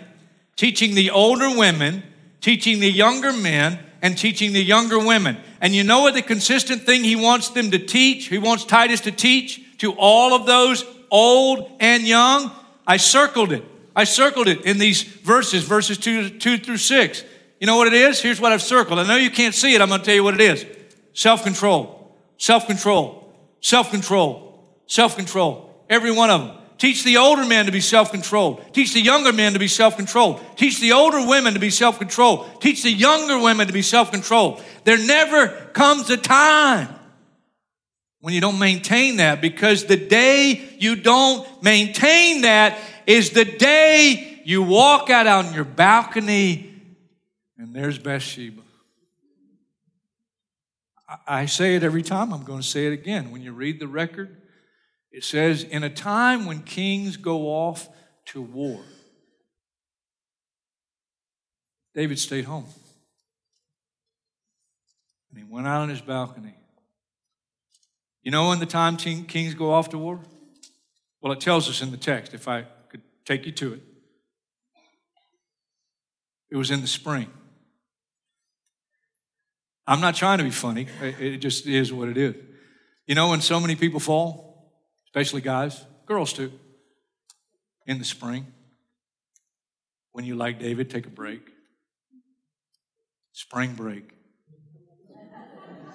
teaching 0.55 0.95
the 0.95 1.11
older 1.11 1.55
women, 1.55 2.03
teaching 2.41 2.79
the 2.79 2.91
younger 2.91 3.33
men, 3.33 3.79
and 4.01 4.17
teaching 4.17 4.53
the 4.53 4.63
younger 4.63 4.99
women. 4.99 5.37
And 5.61 5.73
you 5.75 5.83
know 5.83 6.01
what 6.01 6.13
the 6.13 6.21
consistent 6.21 6.83
thing 6.83 7.03
he 7.03 7.15
wants 7.15 7.49
them 7.49 7.71
to 7.71 7.79
teach? 7.79 8.27
He 8.27 8.37
wants 8.37 8.65
Titus 8.65 9.01
to 9.01 9.11
teach 9.11 9.77
to 9.79 9.93
all 9.93 10.33
of 10.33 10.45
those 10.45 10.85
old 11.09 11.71
and 11.79 12.03
young. 12.03 12.51
I 12.85 12.97
circled 12.97 13.51
it. 13.51 13.63
I 13.95 14.03
circled 14.03 14.47
it 14.47 14.65
in 14.65 14.77
these 14.77 15.01
verses, 15.01 15.63
verses 15.63 15.97
two, 15.97 16.29
two 16.29 16.57
through 16.57 16.77
six. 16.77 17.23
You 17.59 17.65
know 17.65 17.77
what 17.77 17.87
it 17.87 17.93
is? 17.93 18.21
Here's 18.21 18.39
what 18.39 18.51
I've 18.51 18.61
circled. 18.61 18.99
I 18.99 19.07
know 19.07 19.15
you 19.15 19.31
can't 19.31 19.55
see 19.55 19.73
it. 19.73 19.81
I'm 19.81 19.89
going 19.89 20.01
to 20.01 20.05
tell 20.05 20.15
you 20.15 20.23
what 20.23 20.35
it 20.35 20.41
is. 20.41 20.65
Self 21.13 21.43
control, 21.43 22.15
self 22.37 22.67
control, 22.67 23.33
self 23.59 23.89
control, 23.89 24.63
self 24.85 25.15
control. 25.15 25.83
Every 25.89 26.11
one 26.11 26.29
of 26.29 26.41
them. 26.41 26.57
Teach 26.77 27.03
the 27.03 27.17
older 27.17 27.45
men 27.45 27.65
to 27.65 27.71
be 27.71 27.81
self 27.81 28.11
controlled. 28.11 28.73
Teach 28.73 28.93
the 28.93 29.01
younger 29.01 29.33
men 29.33 29.53
to 29.53 29.59
be 29.59 29.67
self 29.67 29.95
controlled. 29.95 30.41
Teach 30.55 30.79
the 30.79 30.91
older 30.91 31.25
women 31.25 31.53
to 31.53 31.59
be 31.59 31.69
self 31.69 31.97
controlled. 31.97 32.61
Teach 32.61 32.83
the 32.83 32.91
younger 32.91 33.39
women 33.39 33.67
to 33.67 33.73
be 33.73 33.81
self 33.81 34.11
controlled. 34.11 34.63
There 34.83 34.97
never 34.97 35.47
comes 35.73 36.09
a 36.09 36.17
time 36.17 36.93
when 38.19 38.33
you 38.33 38.41
don't 38.41 38.59
maintain 38.59 39.17
that 39.17 39.41
because 39.41 39.85
the 39.85 39.97
day 39.97 40.69
you 40.79 40.95
don't 40.95 41.45
maintain 41.63 42.41
that 42.41 42.77
is 43.05 43.31
the 43.31 43.45
day 43.45 44.41
you 44.45 44.61
walk 44.61 45.09
out 45.09 45.27
on 45.27 45.53
your 45.53 45.65
balcony 45.65 46.73
and 47.57 47.73
there's 47.75 47.97
Bathsheba. 47.97 48.61
I 51.25 51.45
say 51.45 51.75
it 51.75 51.83
every 51.83 52.03
time, 52.03 52.33
I'm 52.33 52.43
going 52.43 52.61
to 52.61 52.67
say 52.67 52.87
it 52.87 52.93
again. 52.93 53.31
When 53.31 53.41
you 53.41 53.53
read 53.53 53.79
the 53.79 53.87
record, 53.87 54.35
it 55.11 55.23
says, 55.23 55.63
in 55.63 55.83
a 55.83 55.89
time 55.89 56.45
when 56.45 56.61
kings 56.61 57.17
go 57.17 57.47
off 57.47 57.89
to 58.27 58.41
war, 58.41 58.81
David 61.95 62.19
stayed 62.19 62.45
home. 62.45 62.65
And 65.29 65.39
he 65.39 65.43
went 65.43 65.67
out 65.67 65.81
on 65.81 65.89
his 65.89 66.01
balcony. 66.01 66.55
You 68.21 68.31
know 68.31 68.49
when 68.49 68.59
the 68.59 68.65
time 68.65 68.97
kings 68.97 69.53
go 69.53 69.71
off 69.71 69.89
to 69.89 69.97
war? 69.97 70.19
Well, 71.21 71.33
it 71.33 71.39
tells 71.39 71.69
us 71.69 71.81
in 71.81 71.91
the 71.91 71.97
text, 71.97 72.33
if 72.33 72.47
I 72.47 72.65
could 72.89 73.01
take 73.25 73.45
you 73.45 73.51
to 73.53 73.73
it. 73.73 73.81
It 76.51 76.55
was 76.55 76.71
in 76.71 76.81
the 76.81 76.87
spring. 76.87 77.27
I'm 79.87 80.01
not 80.01 80.15
trying 80.15 80.37
to 80.37 80.43
be 80.43 80.51
funny, 80.51 80.87
it 81.01 81.37
just 81.37 81.65
is 81.65 81.91
what 81.93 82.09
it 82.09 82.17
is. 82.17 82.35
You 83.05 83.15
know 83.15 83.29
when 83.29 83.41
so 83.41 83.59
many 83.59 83.75
people 83.75 83.99
fall? 83.99 84.46
Especially 85.17 85.41
guys, 85.41 85.83
girls 86.05 86.31
too, 86.31 86.51
in 87.87 87.97
the 87.97 88.05
spring. 88.05 88.45
When 90.11 90.25
you, 90.25 90.35
like 90.35 90.59
David, 90.59 90.91
take 90.91 91.07
a 91.07 91.09
break. 91.09 91.41
Spring 93.31 93.73
break. 93.73 94.11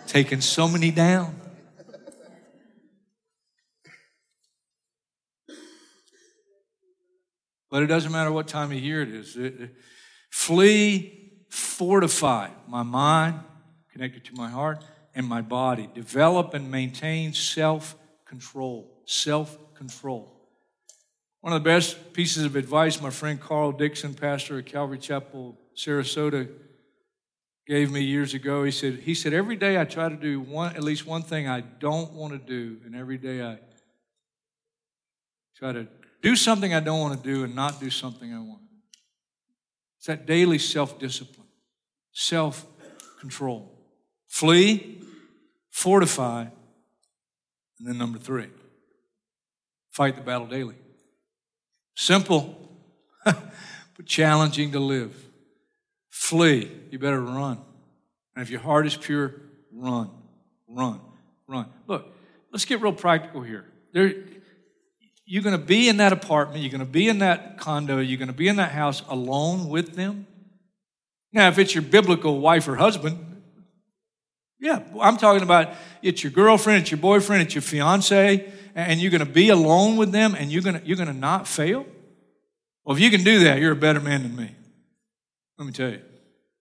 taking 0.08 0.40
so 0.40 0.66
many 0.68 0.90
down. 0.90 1.40
But 7.70 7.84
it 7.84 7.86
doesn't 7.86 8.10
matter 8.10 8.32
what 8.32 8.48
time 8.48 8.72
of 8.72 8.78
year 8.78 9.02
it 9.02 9.08
is. 9.08 9.36
It- 9.36 9.60
it- 9.60 9.76
flee, 10.30 11.44
fortify 11.48 12.50
my 12.66 12.82
mind, 12.82 13.40
connected 13.92 14.24
to 14.24 14.34
my 14.34 14.50
heart, 14.50 14.84
and 15.14 15.26
my 15.26 15.40
body. 15.42 15.88
Develop 15.94 16.54
and 16.54 16.70
maintain 16.72 17.32
self 17.32 17.96
control. 18.26 18.91
Self 19.04 19.58
control. 19.74 20.32
One 21.40 21.52
of 21.52 21.62
the 21.62 21.68
best 21.68 22.12
pieces 22.12 22.44
of 22.44 22.54
advice 22.54 23.00
my 23.02 23.10
friend 23.10 23.40
Carl 23.40 23.72
Dixon, 23.72 24.14
pastor 24.14 24.58
at 24.58 24.66
Calvary 24.66 24.98
Chapel, 24.98 25.58
Sarasota, 25.76 26.48
gave 27.66 27.90
me 27.90 28.00
years 28.00 28.34
ago. 28.34 28.64
He 28.64 28.70
said, 28.70 29.00
he 29.00 29.14
said, 29.14 29.32
every 29.32 29.56
day 29.56 29.80
I 29.80 29.84
try 29.84 30.08
to 30.08 30.16
do 30.16 30.40
one, 30.40 30.76
at 30.76 30.82
least 30.82 31.06
one 31.06 31.22
thing 31.22 31.48
I 31.48 31.60
don't 31.60 32.12
want 32.12 32.32
to 32.32 32.38
do, 32.38 32.78
and 32.84 32.94
every 32.94 33.18
day 33.18 33.42
I 33.42 33.58
try 35.56 35.72
to 35.72 35.88
do 36.22 36.36
something 36.36 36.72
I 36.72 36.80
don't 36.80 37.00
want 37.00 37.22
to 37.22 37.28
do 37.28 37.44
and 37.44 37.54
not 37.54 37.80
do 37.80 37.90
something 37.90 38.32
I 38.32 38.38
want. 38.38 38.62
It's 39.98 40.06
that 40.06 40.26
daily 40.26 40.58
self 40.58 40.98
discipline, 40.98 41.46
self 42.12 42.66
control. 43.20 43.78
Flee, 44.28 45.00
fortify, 45.70 46.46
and 47.78 47.88
then 47.88 47.98
number 47.98 48.18
three, 48.18 48.48
fight 49.92 50.16
the 50.16 50.22
battle 50.22 50.46
daily. 50.46 50.74
Simple, 51.94 52.58
but 53.24 54.06
challenging 54.06 54.72
to 54.72 54.80
live. 54.80 55.14
Flee, 56.10 56.70
you 56.90 56.98
better 56.98 57.20
run. 57.20 57.58
And 58.34 58.42
if 58.42 58.50
your 58.50 58.60
heart 58.60 58.86
is 58.86 58.96
pure, 58.96 59.34
run, 59.72 60.10
run, 60.68 61.00
run. 61.46 61.66
Look, 61.86 62.06
let's 62.50 62.64
get 62.64 62.80
real 62.80 62.92
practical 62.92 63.42
here. 63.42 63.66
There, 63.92 64.14
you're 65.26 65.42
going 65.42 65.58
to 65.58 65.64
be 65.64 65.88
in 65.88 65.98
that 65.98 66.12
apartment, 66.12 66.62
you're 66.62 66.70
going 66.70 66.80
to 66.80 66.86
be 66.86 67.08
in 67.08 67.18
that 67.18 67.58
condo, 67.58 67.98
you're 67.98 68.18
going 68.18 68.28
to 68.28 68.34
be 68.34 68.48
in 68.48 68.56
that 68.56 68.72
house 68.72 69.02
alone 69.08 69.68
with 69.68 69.94
them. 69.94 70.26
Now, 71.32 71.48
if 71.48 71.58
it's 71.58 71.74
your 71.74 71.82
biblical 71.82 72.40
wife 72.40 72.68
or 72.68 72.76
husband, 72.76 73.42
yeah, 74.58 74.80
I'm 75.00 75.16
talking 75.16 75.42
about 75.42 75.74
it's 76.02 76.22
your 76.22 76.32
girlfriend, 76.32 76.82
it's 76.82 76.90
your 76.90 77.00
boyfriend, 77.00 77.42
it's 77.42 77.54
your 77.54 77.62
fiance, 77.62 78.50
and 78.74 79.00
you're 79.00 79.10
going 79.10 79.24
to 79.24 79.32
be 79.32 79.48
alone 79.48 79.96
with 79.96 80.12
them 80.12 80.34
and 80.34 80.50
you're 80.50 80.62
going 80.62 80.80
to, 80.80 80.86
you're 80.86 80.96
going 80.96 81.08
to 81.08 81.14
not 81.14 81.46
fail? 81.46 81.86
Well, 82.84 82.96
if 82.96 83.02
you 83.02 83.10
can 83.10 83.22
do 83.22 83.44
that, 83.44 83.58
you're 83.58 83.72
a 83.72 83.76
better 83.76 84.00
man 84.00 84.22
than 84.22 84.34
me. 84.34 84.54
Let 85.58 85.66
me 85.66 85.72
tell 85.72 85.90
you. 85.90 86.00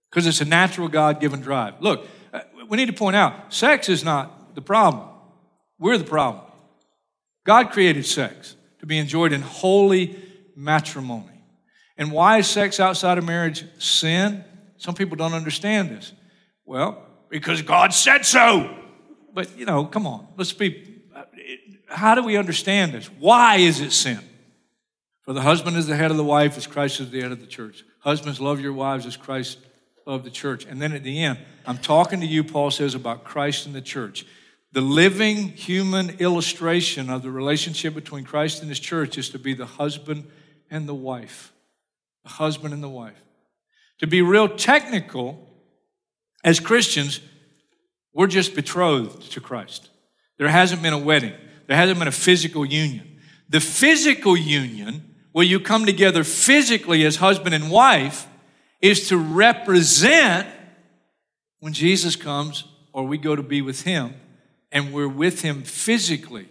Because 0.10 0.28
it's 0.28 0.42
a 0.42 0.46
natural 0.46 0.88
God 0.88 1.20
given 1.20 1.42
drive. 1.42 1.76
Look, 1.82 2.06
uh, 2.34 2.42
we 2.68 2.78
need 2.78 2.88
to 2.88 2.94
point 2.94 3.16
out 3.16 3.54
sex 3.54 3.90
is 3.90 4.04
not 4.04 4.56
the 4.56 4.62
problem, 4.62 5.08
we're 5.80 5.98
the 5.98 6.04
problem. 6.04 6.44
God 7.46 7.72
created 7.72 8.06
sex 8.06 8.56
to 8.80 8.86
be 8.86 8.98
enjoyed 9.00 9.34
in 9.34 9.42
holy 9.42 10.20
matrimony. 10.56 11.44
And 11.98 12.12
why 12.12 12.38
is 12.38 12.48
sex 12.48 12.80
outside 12.80 13.18
of 13.18 13.26
marriage 13.26 13.66
sin? 13.80 14.44
Some 14.78 14.96
people 14.96 15.16
don't 15.16 15.34
understand 15.34 15.90
this. 15.90 16.14
Well, 16.66 17.04
because 17.30 17.62
God 17.62 17.94
said 17.94 18.26
so. 18.26 18.78
But, 19.34 19.58
you 19.58 19.66
know, 19.66 19.86
come 19.86 20.06
on, 20.06 20.28
let's 20.38 20.54
be. 20.54 20.91
How 21.92 22.16
do 22.16 22.24
we 22.24 22.38
understand 22.38 22.94
this? 22.94 23.08
Why 23.20 23.58
is 23.58 23.82
it 23.82 23.92
sin? 23.92 24.20
For 25.24 25.34
the 25.34 25.42
husband 25.42 25.78
is 25.78 25.88
the 25.88 25.96
head 25.96 26.10
of 26.10 26.18
the 26.18 26.24
wife, 26.24 26.58
as 26.58 26.66
Christ 26.66 27.00
is 27.00 27.12
the 27.12 27.22
head 27.22 27.32
of 27.32 27.42
the 27.42 27.48
church. 27.48 27.84
Husbands, 28.00 28.42
love 28.42 28.60
your 28.60 28.74
wives 28.74 29.06
as 29.06 29.18
Christ 29.18 29.60
loved 30.06 30.26
the 30.26 30.32
church. 30.32 30.66
And 30.66 30.82
then 30.82 30.94
at 30.94 31.04
the 31.04 31.24
end, 31.24 31.40
I'm 31.66 31.78
talking 31.78 32.22
to 32.22 32.26
you, 32.26 32.44
Paul 32.44 32.72
says, 32.72 32.96
about 32.96 33.24
Christ 33.24 33.66
and 33.66 33.76
the 33.76 33.82
church. 33.82 34.26
The 34.72 34.82
living 34.82 35.50
human 35.50 36.12
illustration 36.20 37.10
of 37.10 37.22
the 37.22 37.30
relationship 37.30 37.94
between 37.94 38.24
Christ 38.24 38.62
and 38.62 38.70
his 38.70 38.80
church 38.80 39.18
is 39.18 39.30
to 39.30 39.40
be 39.40 39.54
the 39.54 39.66
husband 39.66 40.30
and 40.70 40.88
the 40.88 40.96
wife. 40.96 41.52
The 42.24 42.30
husband 42.30 42.74
and 42.74 42.82
the 42.82 42.90
wife. 42.90 43.22
To 44.00 44.08
be 44.08 44.22
real 44.22 44.48
technical, 44.48 45.48
as 46.44 46.60
Christians, 46.60 47.20
we're 48.14 48.28
just 48.28 48.56
betrothed 48.56 49.32
to 49.34 49.42
Christ. 49.42 49.90
There 50.38 50.48
hasn't 50.48 50.82
been 50.82 50.94
a 50.94 50.98
wedding, 50.98 51.34
there 51.68 51.78
hasn't 51.78 52.00
been 52.00 52.08
a 52.08 52.12
physical 52.12 52.66
union. 52.66 53.20
The 53.50 53.60
physical 53.60 54.38
union, 54.38 55.16
where 55.32 55.46
you 55.46 55.60
come 55.60 55.86
together 55.86 56.24
physically 56.24 57.06
as 57.06 57.18
husband 57.18 57.56
and 57.56 57.70
wife, 57.70 58.28
is 58.82 59.10
to 59.10 59.18
represent 59.18 60.48
when 61.60 61.74
Jesus 61.74 62.16
comes 62.16 62.64
or 62.94 63.06
we 63.06 63.18
go 63.18 63.36
to 63.36 63.44
be 63.44 63.62
with 63.62 63.84
him 63.84 64.16
and 64.72 64.94
we're 64.94 65.08
with 65.08 65.42
him 65.42 65.64
physically. 65.64 66.48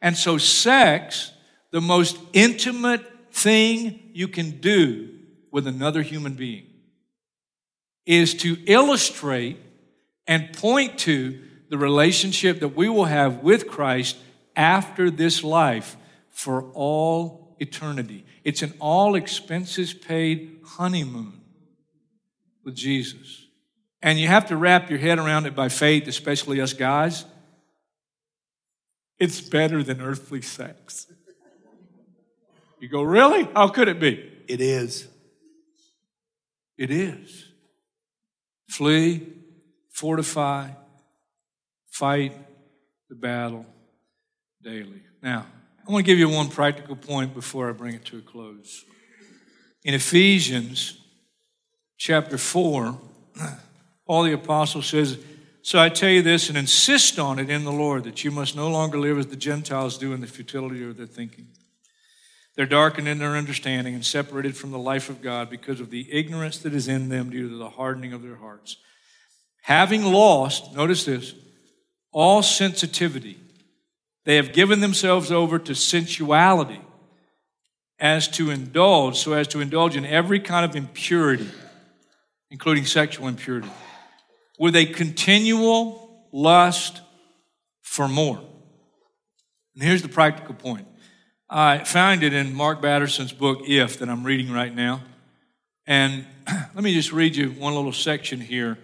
And 0.00 0.16
so, 0.16 0.38
sex, 0.38 1.32
the 1.70 1.80
most 1.80 2.18
intimate 2.32 3.04
thing 3.32 4.10
you 4.12 4.28
can 4.28 4.60
do 4.60 5.10
with 5.50 5.66
another 5.66 6.02
human 6.02 6.34
being, 6.34 6.66
is 8.04 8.34
to 8.34 8.56
illustrate 8.66 9.58
and 10.26 10.52
point 10.52 10.98
to 10.98 11.42
the 11.68 11.78
relationship 11.78 12.60
that 12.60 12.76
we 12.76 12.88
will 12.88 13.04
have 13.06 13.42
with 13.42 13.66
Christ 13.66 14.16
after 14.56 15.10
this 15.10 15.44
life 15.44 15.96
for 16.30 16.70
all 16.72 17.56
eternity. 17.60 18.24
It's 18.42 18.62
an 18.62 18.72
all 18.80 19.14
expenses 19.14 19.92
paid 19.92 20.60
honeymoon 20.64 21.40
with 22.64 22.74
Jesus. 22.74 23.46
And 24.02 24.18
you 24.18 24.28
have 24.28 24.46
to 24.46 24.56
wrap 24.56 24.90
your 24.90 24.98
head 24.98 25.18
around 25.18 25.46
it 25.46 25.54
by 25.54 25.68
faith, 25.68 26.08
especially 26.08 26.60
us 26.60 26.72
guys. 26.72 27.24
It's 29.18 29.40
better 29.40 29.82
than 29.82 30.00
earthly 30.00 30.42
sex. 30.42 31.06
You 32.80 32.88
go, 32.88 33.02
really? 33.02 33.48
How 33.54 33.68
could 33.68 33.88
it 33.88 33.98
be? 33.98 34.30
It 34.48 34.60
is. 34.60 35.08
It 36.76 36.90
is. 36.90 37.48
Flee, 38.68 39.26
fortify, 39.90 40.70
fight 41.88 42.36
the 43.08 43.14
battle 43.14 43.64
daily. 44.66 45.00
Now, 45.22 45.46
I 45.86 45.92
want 45.92 46.04
to 46.04 46.10
give 46.10 46.18
you 46.18 46.28
one 46.28 46.48
practical 46.48 46.96
point 46.96 47.34
before 47.34 47.68
I 47.70 47.72
bring 47.72 47.94
it 47.94 48.04
to 48.06 48.18
a 48.18 48.20
close. 48.20 48.84
In 49.84 49.94
Ephesians 49.94 50.98
chapter 51.96 52.36
4, 52.36 52.98
Paul 54.06 54.24
the 54.24 54.32
apostle 54.32 54.82
says, 54.82 55.18
So 55.62 55.78
I 55.78 55.88
tell 55.88 56.08
you 56.08 56.20
this 56.20 56.48
and 56.48 56.58
insist 56.58 57.20
on 57.20 57.38
it 57.38 57.48
in 57.48 57.62
the 57.62 57.70
Lord 57.70 58.02
that 58.04 58.24
you 58.24 58.32
must 58.32 58.56
no 58.56 58.68
longer 58.68 58.98
live 58.98 59.18
as 59.18 59.28
the 59.28 59.36
Gentiles 59.36 59.98
do 59.98 60.12
in 60.12 60.20
the 60.20 60.26
futility 60.26 60.84
of 60.84 60.96
their 60.96 61.06
thinking. 61.06 61.46
They're 62.56 62.66
darkened 62.66 63.06
in 63.06 63.18
their 63.18 63.36
understanding 63.36 63.94
and 63.94 64.04
separated 64.04 64.56
from 64.56 64.72
the 64.72 64.80
life 64.80 65.08
of 65.08 65.22
God 65.22 65.48
because 65.48 65.78
of 65.78 65.90
the 65.90 66.12
ignorance 66.12 66.58
that 66.58 66.74
is 66.74 66.88
in 66.88 67.08
them 67.08 67.30
due 67.30 67.48
to 67.48 67.56
the 67.56 67.70
hardening 67.70 68.12
of 68.12 68.22
their 68.22 68.36
hearts. 68.36 68.78
Having 69.62 70.02
lost, 70.02 70.74
notice 70.74 71.04
this, 71.04 71.34
all 72.10 72.42
sensitivity, 72.42 73.38
they 74.26 74.36
have 74.36 74.52
given 74.52 74.80
themselves 74.80 75.30
over 75.30 75.56
to 75.56 75.74
sensuality 75.74 76.80
as 78.00 78.26
to 78.26 78.50
indulge, 78.50 79.16
so 79.16 79.32
as 79.32 79.46
to 79.48 79.60
indulge 79.60 79.96
in 79.96 80.04
every 80.04 80.40
kind 80.40 80.68
of 80.68 80.74
impurity, 80.74 81.48
including 82.50 82.84
sexual 82.84 83.28
impurity, 83.28 83.70
with 84.58 84.74
a 84.74 84.84
continual 84.84 86.26
lust 86.32 87.00
for 87.82 88.08
more. 88.08 88.38
And 89.74 89.84
here's 89.84 90.02
the 90.02 90.08
practical 90.08 90.54
point. 90.54 90.88
I 91.48 91.78
found 91.84 92.24
it 92.24 92.32
in 92.32 92.52
Mark 92.52 92.82
Batterson's 92.82 93.32
book, 93.32 93.60
If, 93.68 94.00
that 94.00 94.08
I'm 94.08 94.24
reading 94.24 94.50
right 94.50 94.74
now. 94.74 95.02
And 95.86 96.26
let 96.74 96.82
me 96.82 96.94
just 96.94 97.12
read 97.12 97.36
you 97.36 97.50
one 97.50 97.76
little 97.76 97.92
section 97.92 98.40
here 98.40 98.76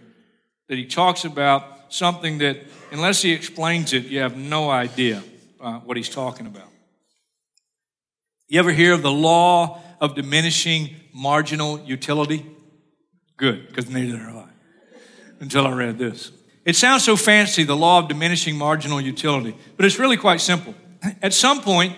that 0.68 0.78
he 0.78 0.86
talks 0.86 1.24
about 1.24 1.92
something 1.92 2.38
that, 2.38 2.58
unless 2.92 3.22
he 3.22 3.32
explains 3.32 3.92
it, 3.92 4.04
you 4.04 4.20
have 4.20 4.36
no 4.36 4.70
idea 4.70 5.24
uh, 5.62 5.78
what 5.80 5.96
he's 5.96 6.08
talking 6.08 6.46
about. 6.46 6.68
You 8.48 8.58
ever 8.58 8.72
hear 8.72 8.92
of 8.92 9.02
the 9.02 9.12
law 9.12 9.80
of 10.00 10.14
diminishing 10.14 10.90
marginal 11.14 11.80
utility? 11.80 12.44
Good, 13.36 13.68
because 13.68 13.88
neither 13.88 14.18
have 14.18 14.36
I 14.36 14.48
until 15.40 15.66
I 15.66 15.72
read 15.72 15.98
this. 15.98 16.30
It 16.64 16.76
sounds 16.76 17.04
so 17.04 17.16
fancy, 17.16 17.64
the 17.64 17.76
law 17.76 18.00
of 18.00 18.08
diminishing 18.08 18.56
marginal 18.56 19.00
utility, 19.00 19.56
but 19.76 19.86
it's 19.86 19.98
really 19.98 20.16
quite 20.16 20.40
simple. 20.40 20.74
At 21.22 21.32
some 21.32 21.60
point, 21.60 21.96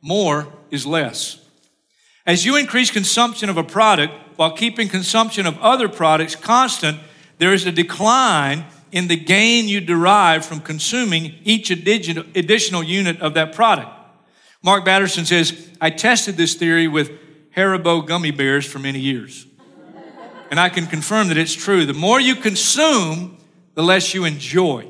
more 0.00 0.48
is 0.70 0.86
less. 0.86 1.44
As 2.24 2.44
you 2.44 2.56
increase 2.56 2.90
consumption 2.90 3.48
of 3.48 3.56
a 3.56 3.64
product 3.64 4.12
while 4.36 4.52
keeping 4.52 4.88
consumption 4.88 5.46
of 5.46 5.58
other 5.58 5.88
products 5.88 6.36
constant, 6.36 6.98
there 7.38 7.52
is 7.52 7.66
a 7.66 7.72
decline 7.72 8.64
in 8.92 9.08
the 9.08 9.16
gain 9.16 9.68
you 9.68 9.80
derive 9.80 10.44
from 10.44 10.60
consuming 10.60 11.34
each 11.44 11.70
additional 11.70 12.82
unit 12.82 13.20
of 13.20 13.34
that 13.34 13.54
product. 13.54 13.90
Mark 14.62 14.84
Batterson 14.84 15.26
says, 15.26 15.70
I 15.80 15.90
tested 15.90 16.36
this 16.36 16.54
theory 16.54 16.88
with 16.88 17.10
Haribo 17.56 18.06
gummy 18.06 18.30
bears 18.30 18.66
for 18.66 18.78
many 18.78 18.98
years. 18.98 19.46
And 20.50 20.58
I 20.58 20.68
can 20.68 20.86
confirm 20.86 21.28
that 21.28 21.36
it's 21.36 21.54
true. 21.54 21.84
The 21.84 21.92
more 21.92 22.20
you 22.20 22.34
consume, 22.34 23.38
the 23.74 23.82
less 23.82 24.14
you 24.14 24.24
enjoy. 24.24 24.88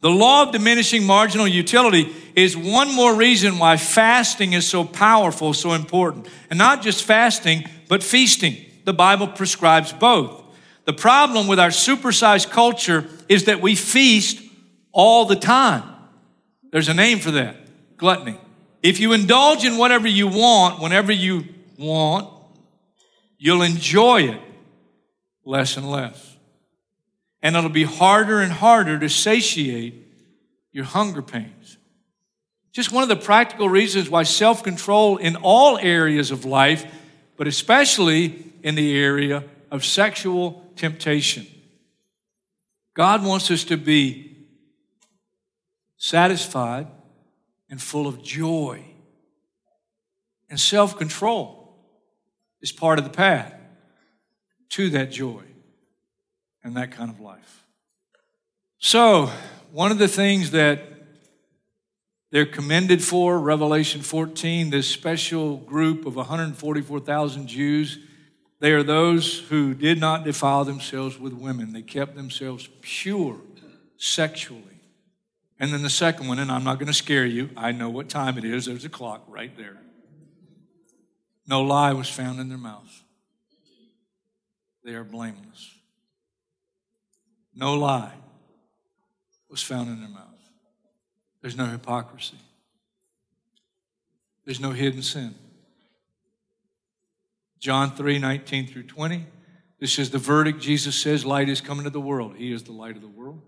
The 0.00 0.10
law 0.10 0.44
of 0.44 0.52
diminishing 0.52 1.04
marginal 1.04 1.46
utility 1.46 2.14
is 2.34 2.56
one 2.56 2.94
more 2.94 3.14
reason 3.14 3.58
why 3.58 3.76
fasting 3.76 4.54
is 4.54 4.66
so 4.66 4.84
powerful, 4.84 5.52
so 5.52 5.72
important. 5.72 6.28
And 6.48 6.58
not 6.58 6.82
just 6.82 7.04
fasting, 7.04 7.64
but 7.88 8.02
feasting. 8.02 8.56
The 8.84 8.94
Bible 8.94 9.28
prescribes 9.28 9.92
both. 9.92 10.42
The 10.90 10.96
problem 10.96 11.46
with 11.46 11.60
our 11.60 11.68
supersized 11.68 12.50
culture 12.50 13.06
is 13.28 13.44
that 13.44 13.62
we 13.62 13.76
feast 13.76 14.42
all 14.90 15.24
the 15.24 15.36
time. 15.36 15.84
There's 16.72 16.88
a 16.88 16.94
name 16.94 17.20
for 17.20 17.30
that 17.30 17.96
gluttony. 17.96 18.40
If 18.82 18.98
you 18.98 19.12
indulge 19.12 19.64
in 19.64 19.76
whatever 19.76 20.08
you 20.08 20.26
want, 20.26 20.82
whenever 20.82 21.12
you 21.12 21.44
want, 21.78 22.28
you'll 23.38 23.62
enjoy 23.62 24.30
it 24.30 24.40
less 25.44 25.76
and 25.76 25.88
less. 25.88 26.36
And 27.40 27.54
it'll 27.54 27.70
be 27.70 27.84
harder 27.84 28.40
and 28.40 28.50
harder 28.50 28.98
to 28.98 29.08
satiate 29.08 29.94
your 30.72 30.86
hunger 30.86 31.22
pains. 31.22 31.78
Just 32.72 32.90
one 32.90 33.04
of 33.04 33.08
the 33.08 33.14
practical 33.14 33.68
reasons 33.68 34.10
why 34.10 34.24
self 34.24 34.64
control 34.64 35.18
in 35.18 35.36
all 35.36 35.78
areas 35.78 36.32
of 36.32 36.44
life, 36.44 36.84
but 37.36 37.46
especially 37.46 38.44
in 38.64 38.74
the 38.74 38.98
area 38.98 39.44
of 39.70 39.84
sexual 39.84 40.64
temptation. 40.80 41.46
God 42.94 43.24
wants 43.24 43.50
us 43.50 43.64
to 43.64 43.76
be 43.76 44.48
satisfied 45.96 46.88
and 47.68 47.80
full 47.80 48.06
of 48.06 48.22
joy. 48.22 48.84
And 50.48 50.58
self 50.58 50.98
control 50.98 51.76
is 52.60 52.72
part 52.72 52.98
of 52.98 53.04
the 53.04 53.10
path 53.10 53.54
to 54.70 54.90
that 54.90 55.12
joy 55.12 55.42
and 56.64 56.76
that 56.76 56.90
kind 56.90 57.10
of 57.10 57.20
life. 57.20 57.64
So, 58.78 59.30
one 59.70 59.92
of 59.92 59.98
the 59.98 60.08
things 60.08 60.50
that 60.50 60.82
they're 62.30 62.46
commended 62.46 63.02
for, 63.04 63.38
Revelation 63.38 64.00
14, 64.00 64.70
this 64.70 64.88
special 64.88 65.58
group 65.58 66.06
of 66.06 66.16
144,000 66.16 67.46
Jews, 67.46 67.98
they 68.60 68.72
are 68.72 68.82
those 68.82 69.38
who 69.48 69.74
did 69.74 69.98
not 69.98 70.24
defile 70.24 70.64
themselves 70.64 71.18
with 71.18 71.32
women. 71.32 71.72
They 71.72 71.82
kept 71.82 72.14
themselves 72.14 72.68
pure 72.82 73.38
sexually. 73.96 74.62
And 75.58 75.72
then 75.72 75.82
the 75.82 75.90
second 75.90 76.28
one, 76.28 76.38
and 76.38 76.50
I'm 76.52 76.64
not 76.64 76.78
going 76.78 76.86
to 76.86 76.94
scare 76.94 77.26
you, 77.26 77.50
I 77.56 77.72
know 77.72 77.90
what 77.90 78.08
time 78.08 78.38
it 78.38 78.44
is. 78.44 78.66
There's 78.66 78.84
a 78.84 78.90
clock 78.90 79.24
right 79.28 79.54
there. 79.56 79.78
No 81.46 81.62
lie 81.62 81.92
was 81.92 82.08
found 82.08 82.38
in 82.38 82.48
their 82.48 82.58
mouth. 82.58 83.02
They 84.84 84.94
are 84.94 85.04
blameless. 85.04 85.74
No 87.54 87.74
lie 87.74 88.12
was 89.50 89.62
found 89.62 89.88
in 89.88 90.00
their 90.00 90.08
mouth. 90.08 90.26
There's 91.42 91.56
no 91.56 91.66
hypocrisy. 91.66 92.38
There's 94.44 94.60
no 94.60 94.70
hidden 94.70 95.02
sin. 95.02 95.34
John 97.60 97.94
3 97.94 98.18
19 98.18 98.66
through 98.66 98.84
20. 98.84 99.26
This 99.78 99.98
is 99.98 100.10
the 100.10 100.18
verdict. 100.18 100.60
Jesus 100.60 100.96
says, 100.96 101.24
Light 101.24 101.48
is 101.48 101.60
coming 101.60 101.84
to 101.84 101.90
the 101.90 102.00
world. 102.00 102.36
He 102.36 102.52
is 102.52 102.64
the 102.64 102.72
light 102.72 102.96
of 102.96 103.02
the 103.02 103.08
world. 103.08 103.40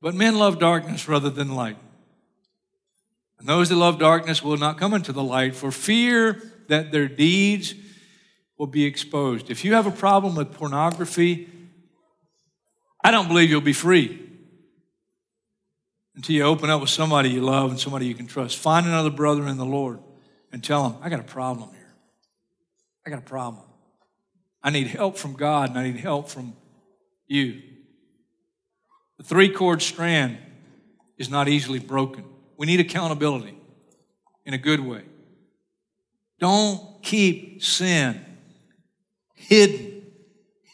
But 0.00 0.14
men 0.14 0.38
love 0.38 0.58
darkness 0.58 1.08
rather 1.08 1.30
than 1.30 1.54
light. 1.54 1.76
And 3.38 3.48
those 3.48 3.68
that 3.68 3.76
love 3.76 3.98
darkness 3.98 4.42
will 4.42 4.56
not 4.56 4.78
come 4.78 4.94
into 4.94 5.12
the 5.12 5.22
light 5.22 5.54
for 5.54 5.70
fear 5.70 6.42
that 6.68 6.92
their 6.92 7.08
deeds 7.08 7.74
will 8.58 8.66
be 8.66 8.84
exposed. 8.84 9.50
If 9.50 9.64
you 9.64 9.74
have 9.74 9.86
a 9.86 9.90
problem 9.90 10.34
with 10.34 10.52
pornography, 10.52 11.48
I 13.04 13.10
don't 13.10 13.28
believe 13.28 13.50
you'll 13.50 13.60
be 13.60 13.72
free 13.72 14.20
until 16.14 16.36
you 16.36 16.42
open 16.44 16.70
up 16.70 16.80
with 16.80 16.90
somebody 16.90 17.30
you 17.30 17.40
love 17.40 17.70
and 17.70 17.80
somebody 17.80 18.06
you 18.06 18.14
can 18.14 18.26
trust. 18.26 18.58
Find 18.58 18.86
another 18.86 19.10
brother 19.10 19.46
in 19.46 19.56
the 19.56 19.64
Lord 19.64 19.98
and 20.52 20.62
tell 20.62 20.88
him, 20.88 20.96
I 21.02 21.08
got 21.08 21.20
a 21.20 21.24
problem 21.24 21.70
here. 21.70 21.81
I 23.06 23.10
got 23.10 23.18
a 23.18 23.22
problem. 23.22 23.64
I 24.62 24.70
need 24.70 24.86
help 24.86 25.18
from 25.18 25.34
God 25.34 25.70
and 25.70 25.78
I 25.78 25.84
need 25.84 26.00
help 26.00 26.28
from 26.28 26.54
you. 27.26 27.62
The 29.18 29.24
three 29.24 29.48
cord 29.48 29.82
strand 29.82 30.38
is 31.18 31.28
not 31.28 31.48
easily 31.48 31.78
broken. 31.78 32.24
We 32.56 32.66
need 32.66 32.80
accountability 32.80 33.56
in 34.44 34.54
a 34.54 34.58
good 34.58 34.80
way. 34.80 35.02
Don't 36.38 37.02
keep 37.02 37.62
sin 37.62 38.24
hidden, 39.34 40.02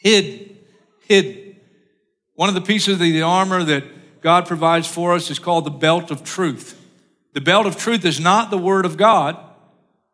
hidden, 0.01 0.57
hidden. 1.07 1.55
One 2.35 2.49
of 2.49 2.55
the 2.55 2.61
pieces 2.61 2.93
of 2.93 2.99
the 2.99 3.21
armor 3.21 3.63
that 3.63 4.21
God 4.21 4.47
provides 4.47 4.87
for 4.87 5.13
us 5.13 5.29
is 5.29 5.39
called 5.39 5.65
the 5.65 5.71
belt 5.71 6.11
of 6.11 6.23
truth. 6.23 6.75
The 7.33 7.41
belt 7.41 7.65
of 7.65 7.77
truth 7.77 8.05
is 8.05 8.19
not 8.19 8.49
the 8.49 8.57
word 8.57 8.85
of 8.85 8.97
God. 8.97 9.37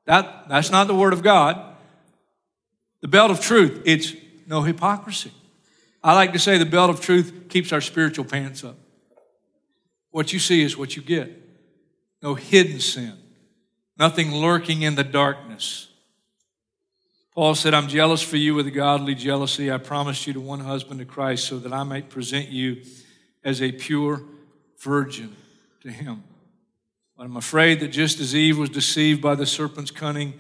That, 0.06 0.48
that's 0.48 0.72
not 0.72 0.88
the 0.88 0.96
word 0.96 1.14
of 1.14 1.24
God. 1.24 1.75
The 3.06 3.10
belt 3.10 3.30
of 3.30 3.40
truth, 3.40 3.84
it's 3.86 4.16
no 4.48 4.64
hypocrisy. 4.64 5.32
I 6.04 6.16
like 6.16 6.34
to 6.34 6.40
say 6.40 6.58
the 6.58 6.66
belt 6.66 6.90
of 6.90 7.02
truth 7.02 7.50
keeps 7.50 7.72
our 7.72 7.80
spiritual 7.80 8.26
pants 8.26 8.64
up. 8.64 8.78
What 10.10 10.34
you 10.34 10.40
see 10.40 10.64
is 10.64 10.76
what 10.76 10.96
you 10.96 11.04
get. 11.04 11.32
No 12.24 12.34
hidden 12.34 12.80
sin, 12.80 13.14
nothing 13.96 14.34
lurking 14.34 14.82
in 14.82 14.96
the 14.96 15.04
darkness. 15.04 15.88
Paul 17.36 17.54
said, 17.54 17.76
I'm 17.76 17.88
jealous 17.88 18.24
for 18.24 18.38
you 18.38 18.56
with 18.56 18.66
a 18.66 18.72
godly 18.72 19.14
jealousy. 19.14 19.72
I 19.72 19.78
promised 19.78 20.26
you 20.26 20.34
to 20.34 20.42
one 20.42 20.62
husband 20.62 21.00
to 21.00 21.06
Christ 21.06 21.46
so 21.46 21.60
that 21.60 21.72
I 21.72 21.84
might 21.84 22.10
present 22.10 22.50
you 22.50 22.82
as 23.44 23.62
a 23.62 23.72
pure 23.72 24.24
virgin 24.80 25.36
to 25.82 25.92
him. 25.92 26.24
But 27.16 27.26
I'm 27.26 27.38
afraid 27.38 27.82
that 27.82 27.90
just 27.90 28.20
as 28.20 28.34
Eve 28.36 28.58
was 28.58 28.70
deceived 28.70 29.22
by 29.22 29.36
the 29.36 29.46
serpent's 29.46 29.92
cunning, 29.92 30.34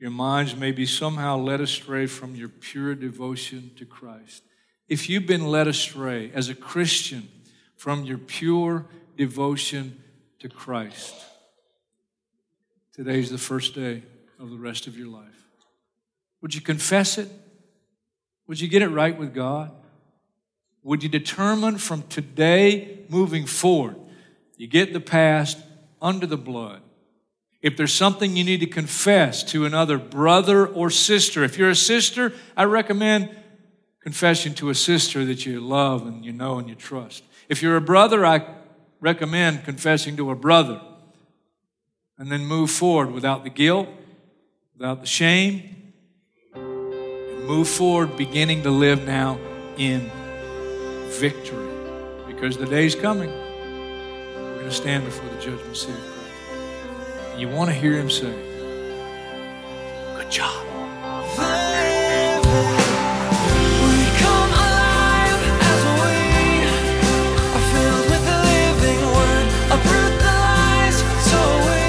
your 0.00 0.10
minds 0.10 0.56
may 0.56 0.72
be 0.72 0.86
somehow 0.86 1.36
led 1.36 1.60
astray 1.60 2.06
from 2.06 2.34
your 2.34 2.48
pure 2.48 2.94
devotion 2.94 3.70
to 3.76 3.84
Christ 3.84 4.42
if 4.90 5.08
you've 5.08 5.26
been 5.26 5.46
led 5.46 5.68
astray 5.68 6.32
as 6.34 6.48
a 6.48 6.54
Christian 6.54 7.28
from 7.76 8.04
your 8.04 8.18
pure 8.18 8.86
devotion 9.16 10.02
to 10.40 10.48
Christ, 10.48 11.14
today's 12.92 13.30
the 13.30 13.38
first 13.38 13.74
day 13.74 14.02
of 14.40 14.50
the 14.50 14.56
rest 14.56 14.88
of 14.88 14.98
your 14.98 15.06
life. 15.06 15.46
Would 16.42 16.56
you 16.56 16.60
confess 16.60 17.18
it? 17.18 17.30
Would 18.48 18.60
you 18.60 18.66
get 18.66 18.82
it 18.82 18.88
right 18.88 19.16
with 19.16 19.32
God? 19.32 19.70
Would 20.82 21.04
you 21.04 21.08
determine 21.08 21.78
from 21.78 22.02
today 22.08 23.04
moving 23.08 23.46
forward, 23.46 23.96
you 24.56 24.66
get 24.66 24.92
the 24.92 25.00
past 25.00 25.56
under 26.02 26.26
the 26.26 26.36
blood? 26.36 26.82
If 27.62 27.76
there's 27.76 27.92
something 27.92 28.36
you 28.36 28.44
need 28.44 28.60
to 28.60 28.66
confess 28.66 29.42
to 29.44 29.66
another 29.66 29.98
brother 29.98 30.66
or 30.66 30.88
sister, 30.88 31.44
if 31.44 31.58
you're 31.58 31.70
a 31.70 31.76
sister, 31.76 32.32
I 32.56 32.64
recommend 32.64 33.36
confession 34.02 34.54
to 34.54 34.70
a 34.70 34.74
sister 34.74 35.24
that 35.26 35.44
you 35.44 35.60
love 35.60 36.06
and 36.06 36.24
you 36.24 36.32
know 36.32 36.58
and 36.58 36.68
you 36.68 36.74
trust. 36.74 37.22
If 37.48 37.62
you're 37.62 37.76
a 37.76 37.82
brother, 37.82 38.24
I 38.24 38.46
recommend 39.00 39.64
confessing 39.64 40.16
to 40.16 40.30
a 40.30 40.34
brother 40.34 40.80
and 42.18 42.32
then 42.32 42.46
move 42.46 42.70
forward 42.70 43.12
without 43.12 43.44
the 43.44 43.50
guilt, 43.50 43.88
without 44.78 45.00
the 45.00 45.06
shame, 45.06 45.92
and 46.54 47.44
move 47.46 47.68
forward 47.68 48.16
beginning 48.16 48.62
to 48.62 48.70
live 48.70 49.06
now 49.06 49.38
in 49.76 50.10
victory 51.08 51.68
because 52.26 52.56
the 52.56 52.66
day's 52.66 52.94
coming. 52.94 53.30
We're 53.30 54.54
going 54.54 54.64
to 54.66 54.70
stand 54.70 55.04
before 55.04 55.28
the 55.28 55.40
judgment 55.42 55.76
seat. 55.76 56.09
You 57.40 57.48
want 57.48 57.70
to 57.70 57.74
hear 57.74 57.94
him 57.94 58.10
say, 58.10 58.30
Good 60.14 60.30
job. 60.30 60.62
We 60.66 60.76
come 64.20 64.50
alive 64.52 65.40
as 65.72 65.80
we 65.96 66.20
are 67.56 67.64
filled 67.72 68.06
with 68.12 68.24
the 68.28 68.38
living 68.44 69.00
word. 69.16 69.46
Uproot 69.72 70.14
the 70.20 70.34
lies 70.44 71.00
so 71.30 71.40
we 71.64 71.80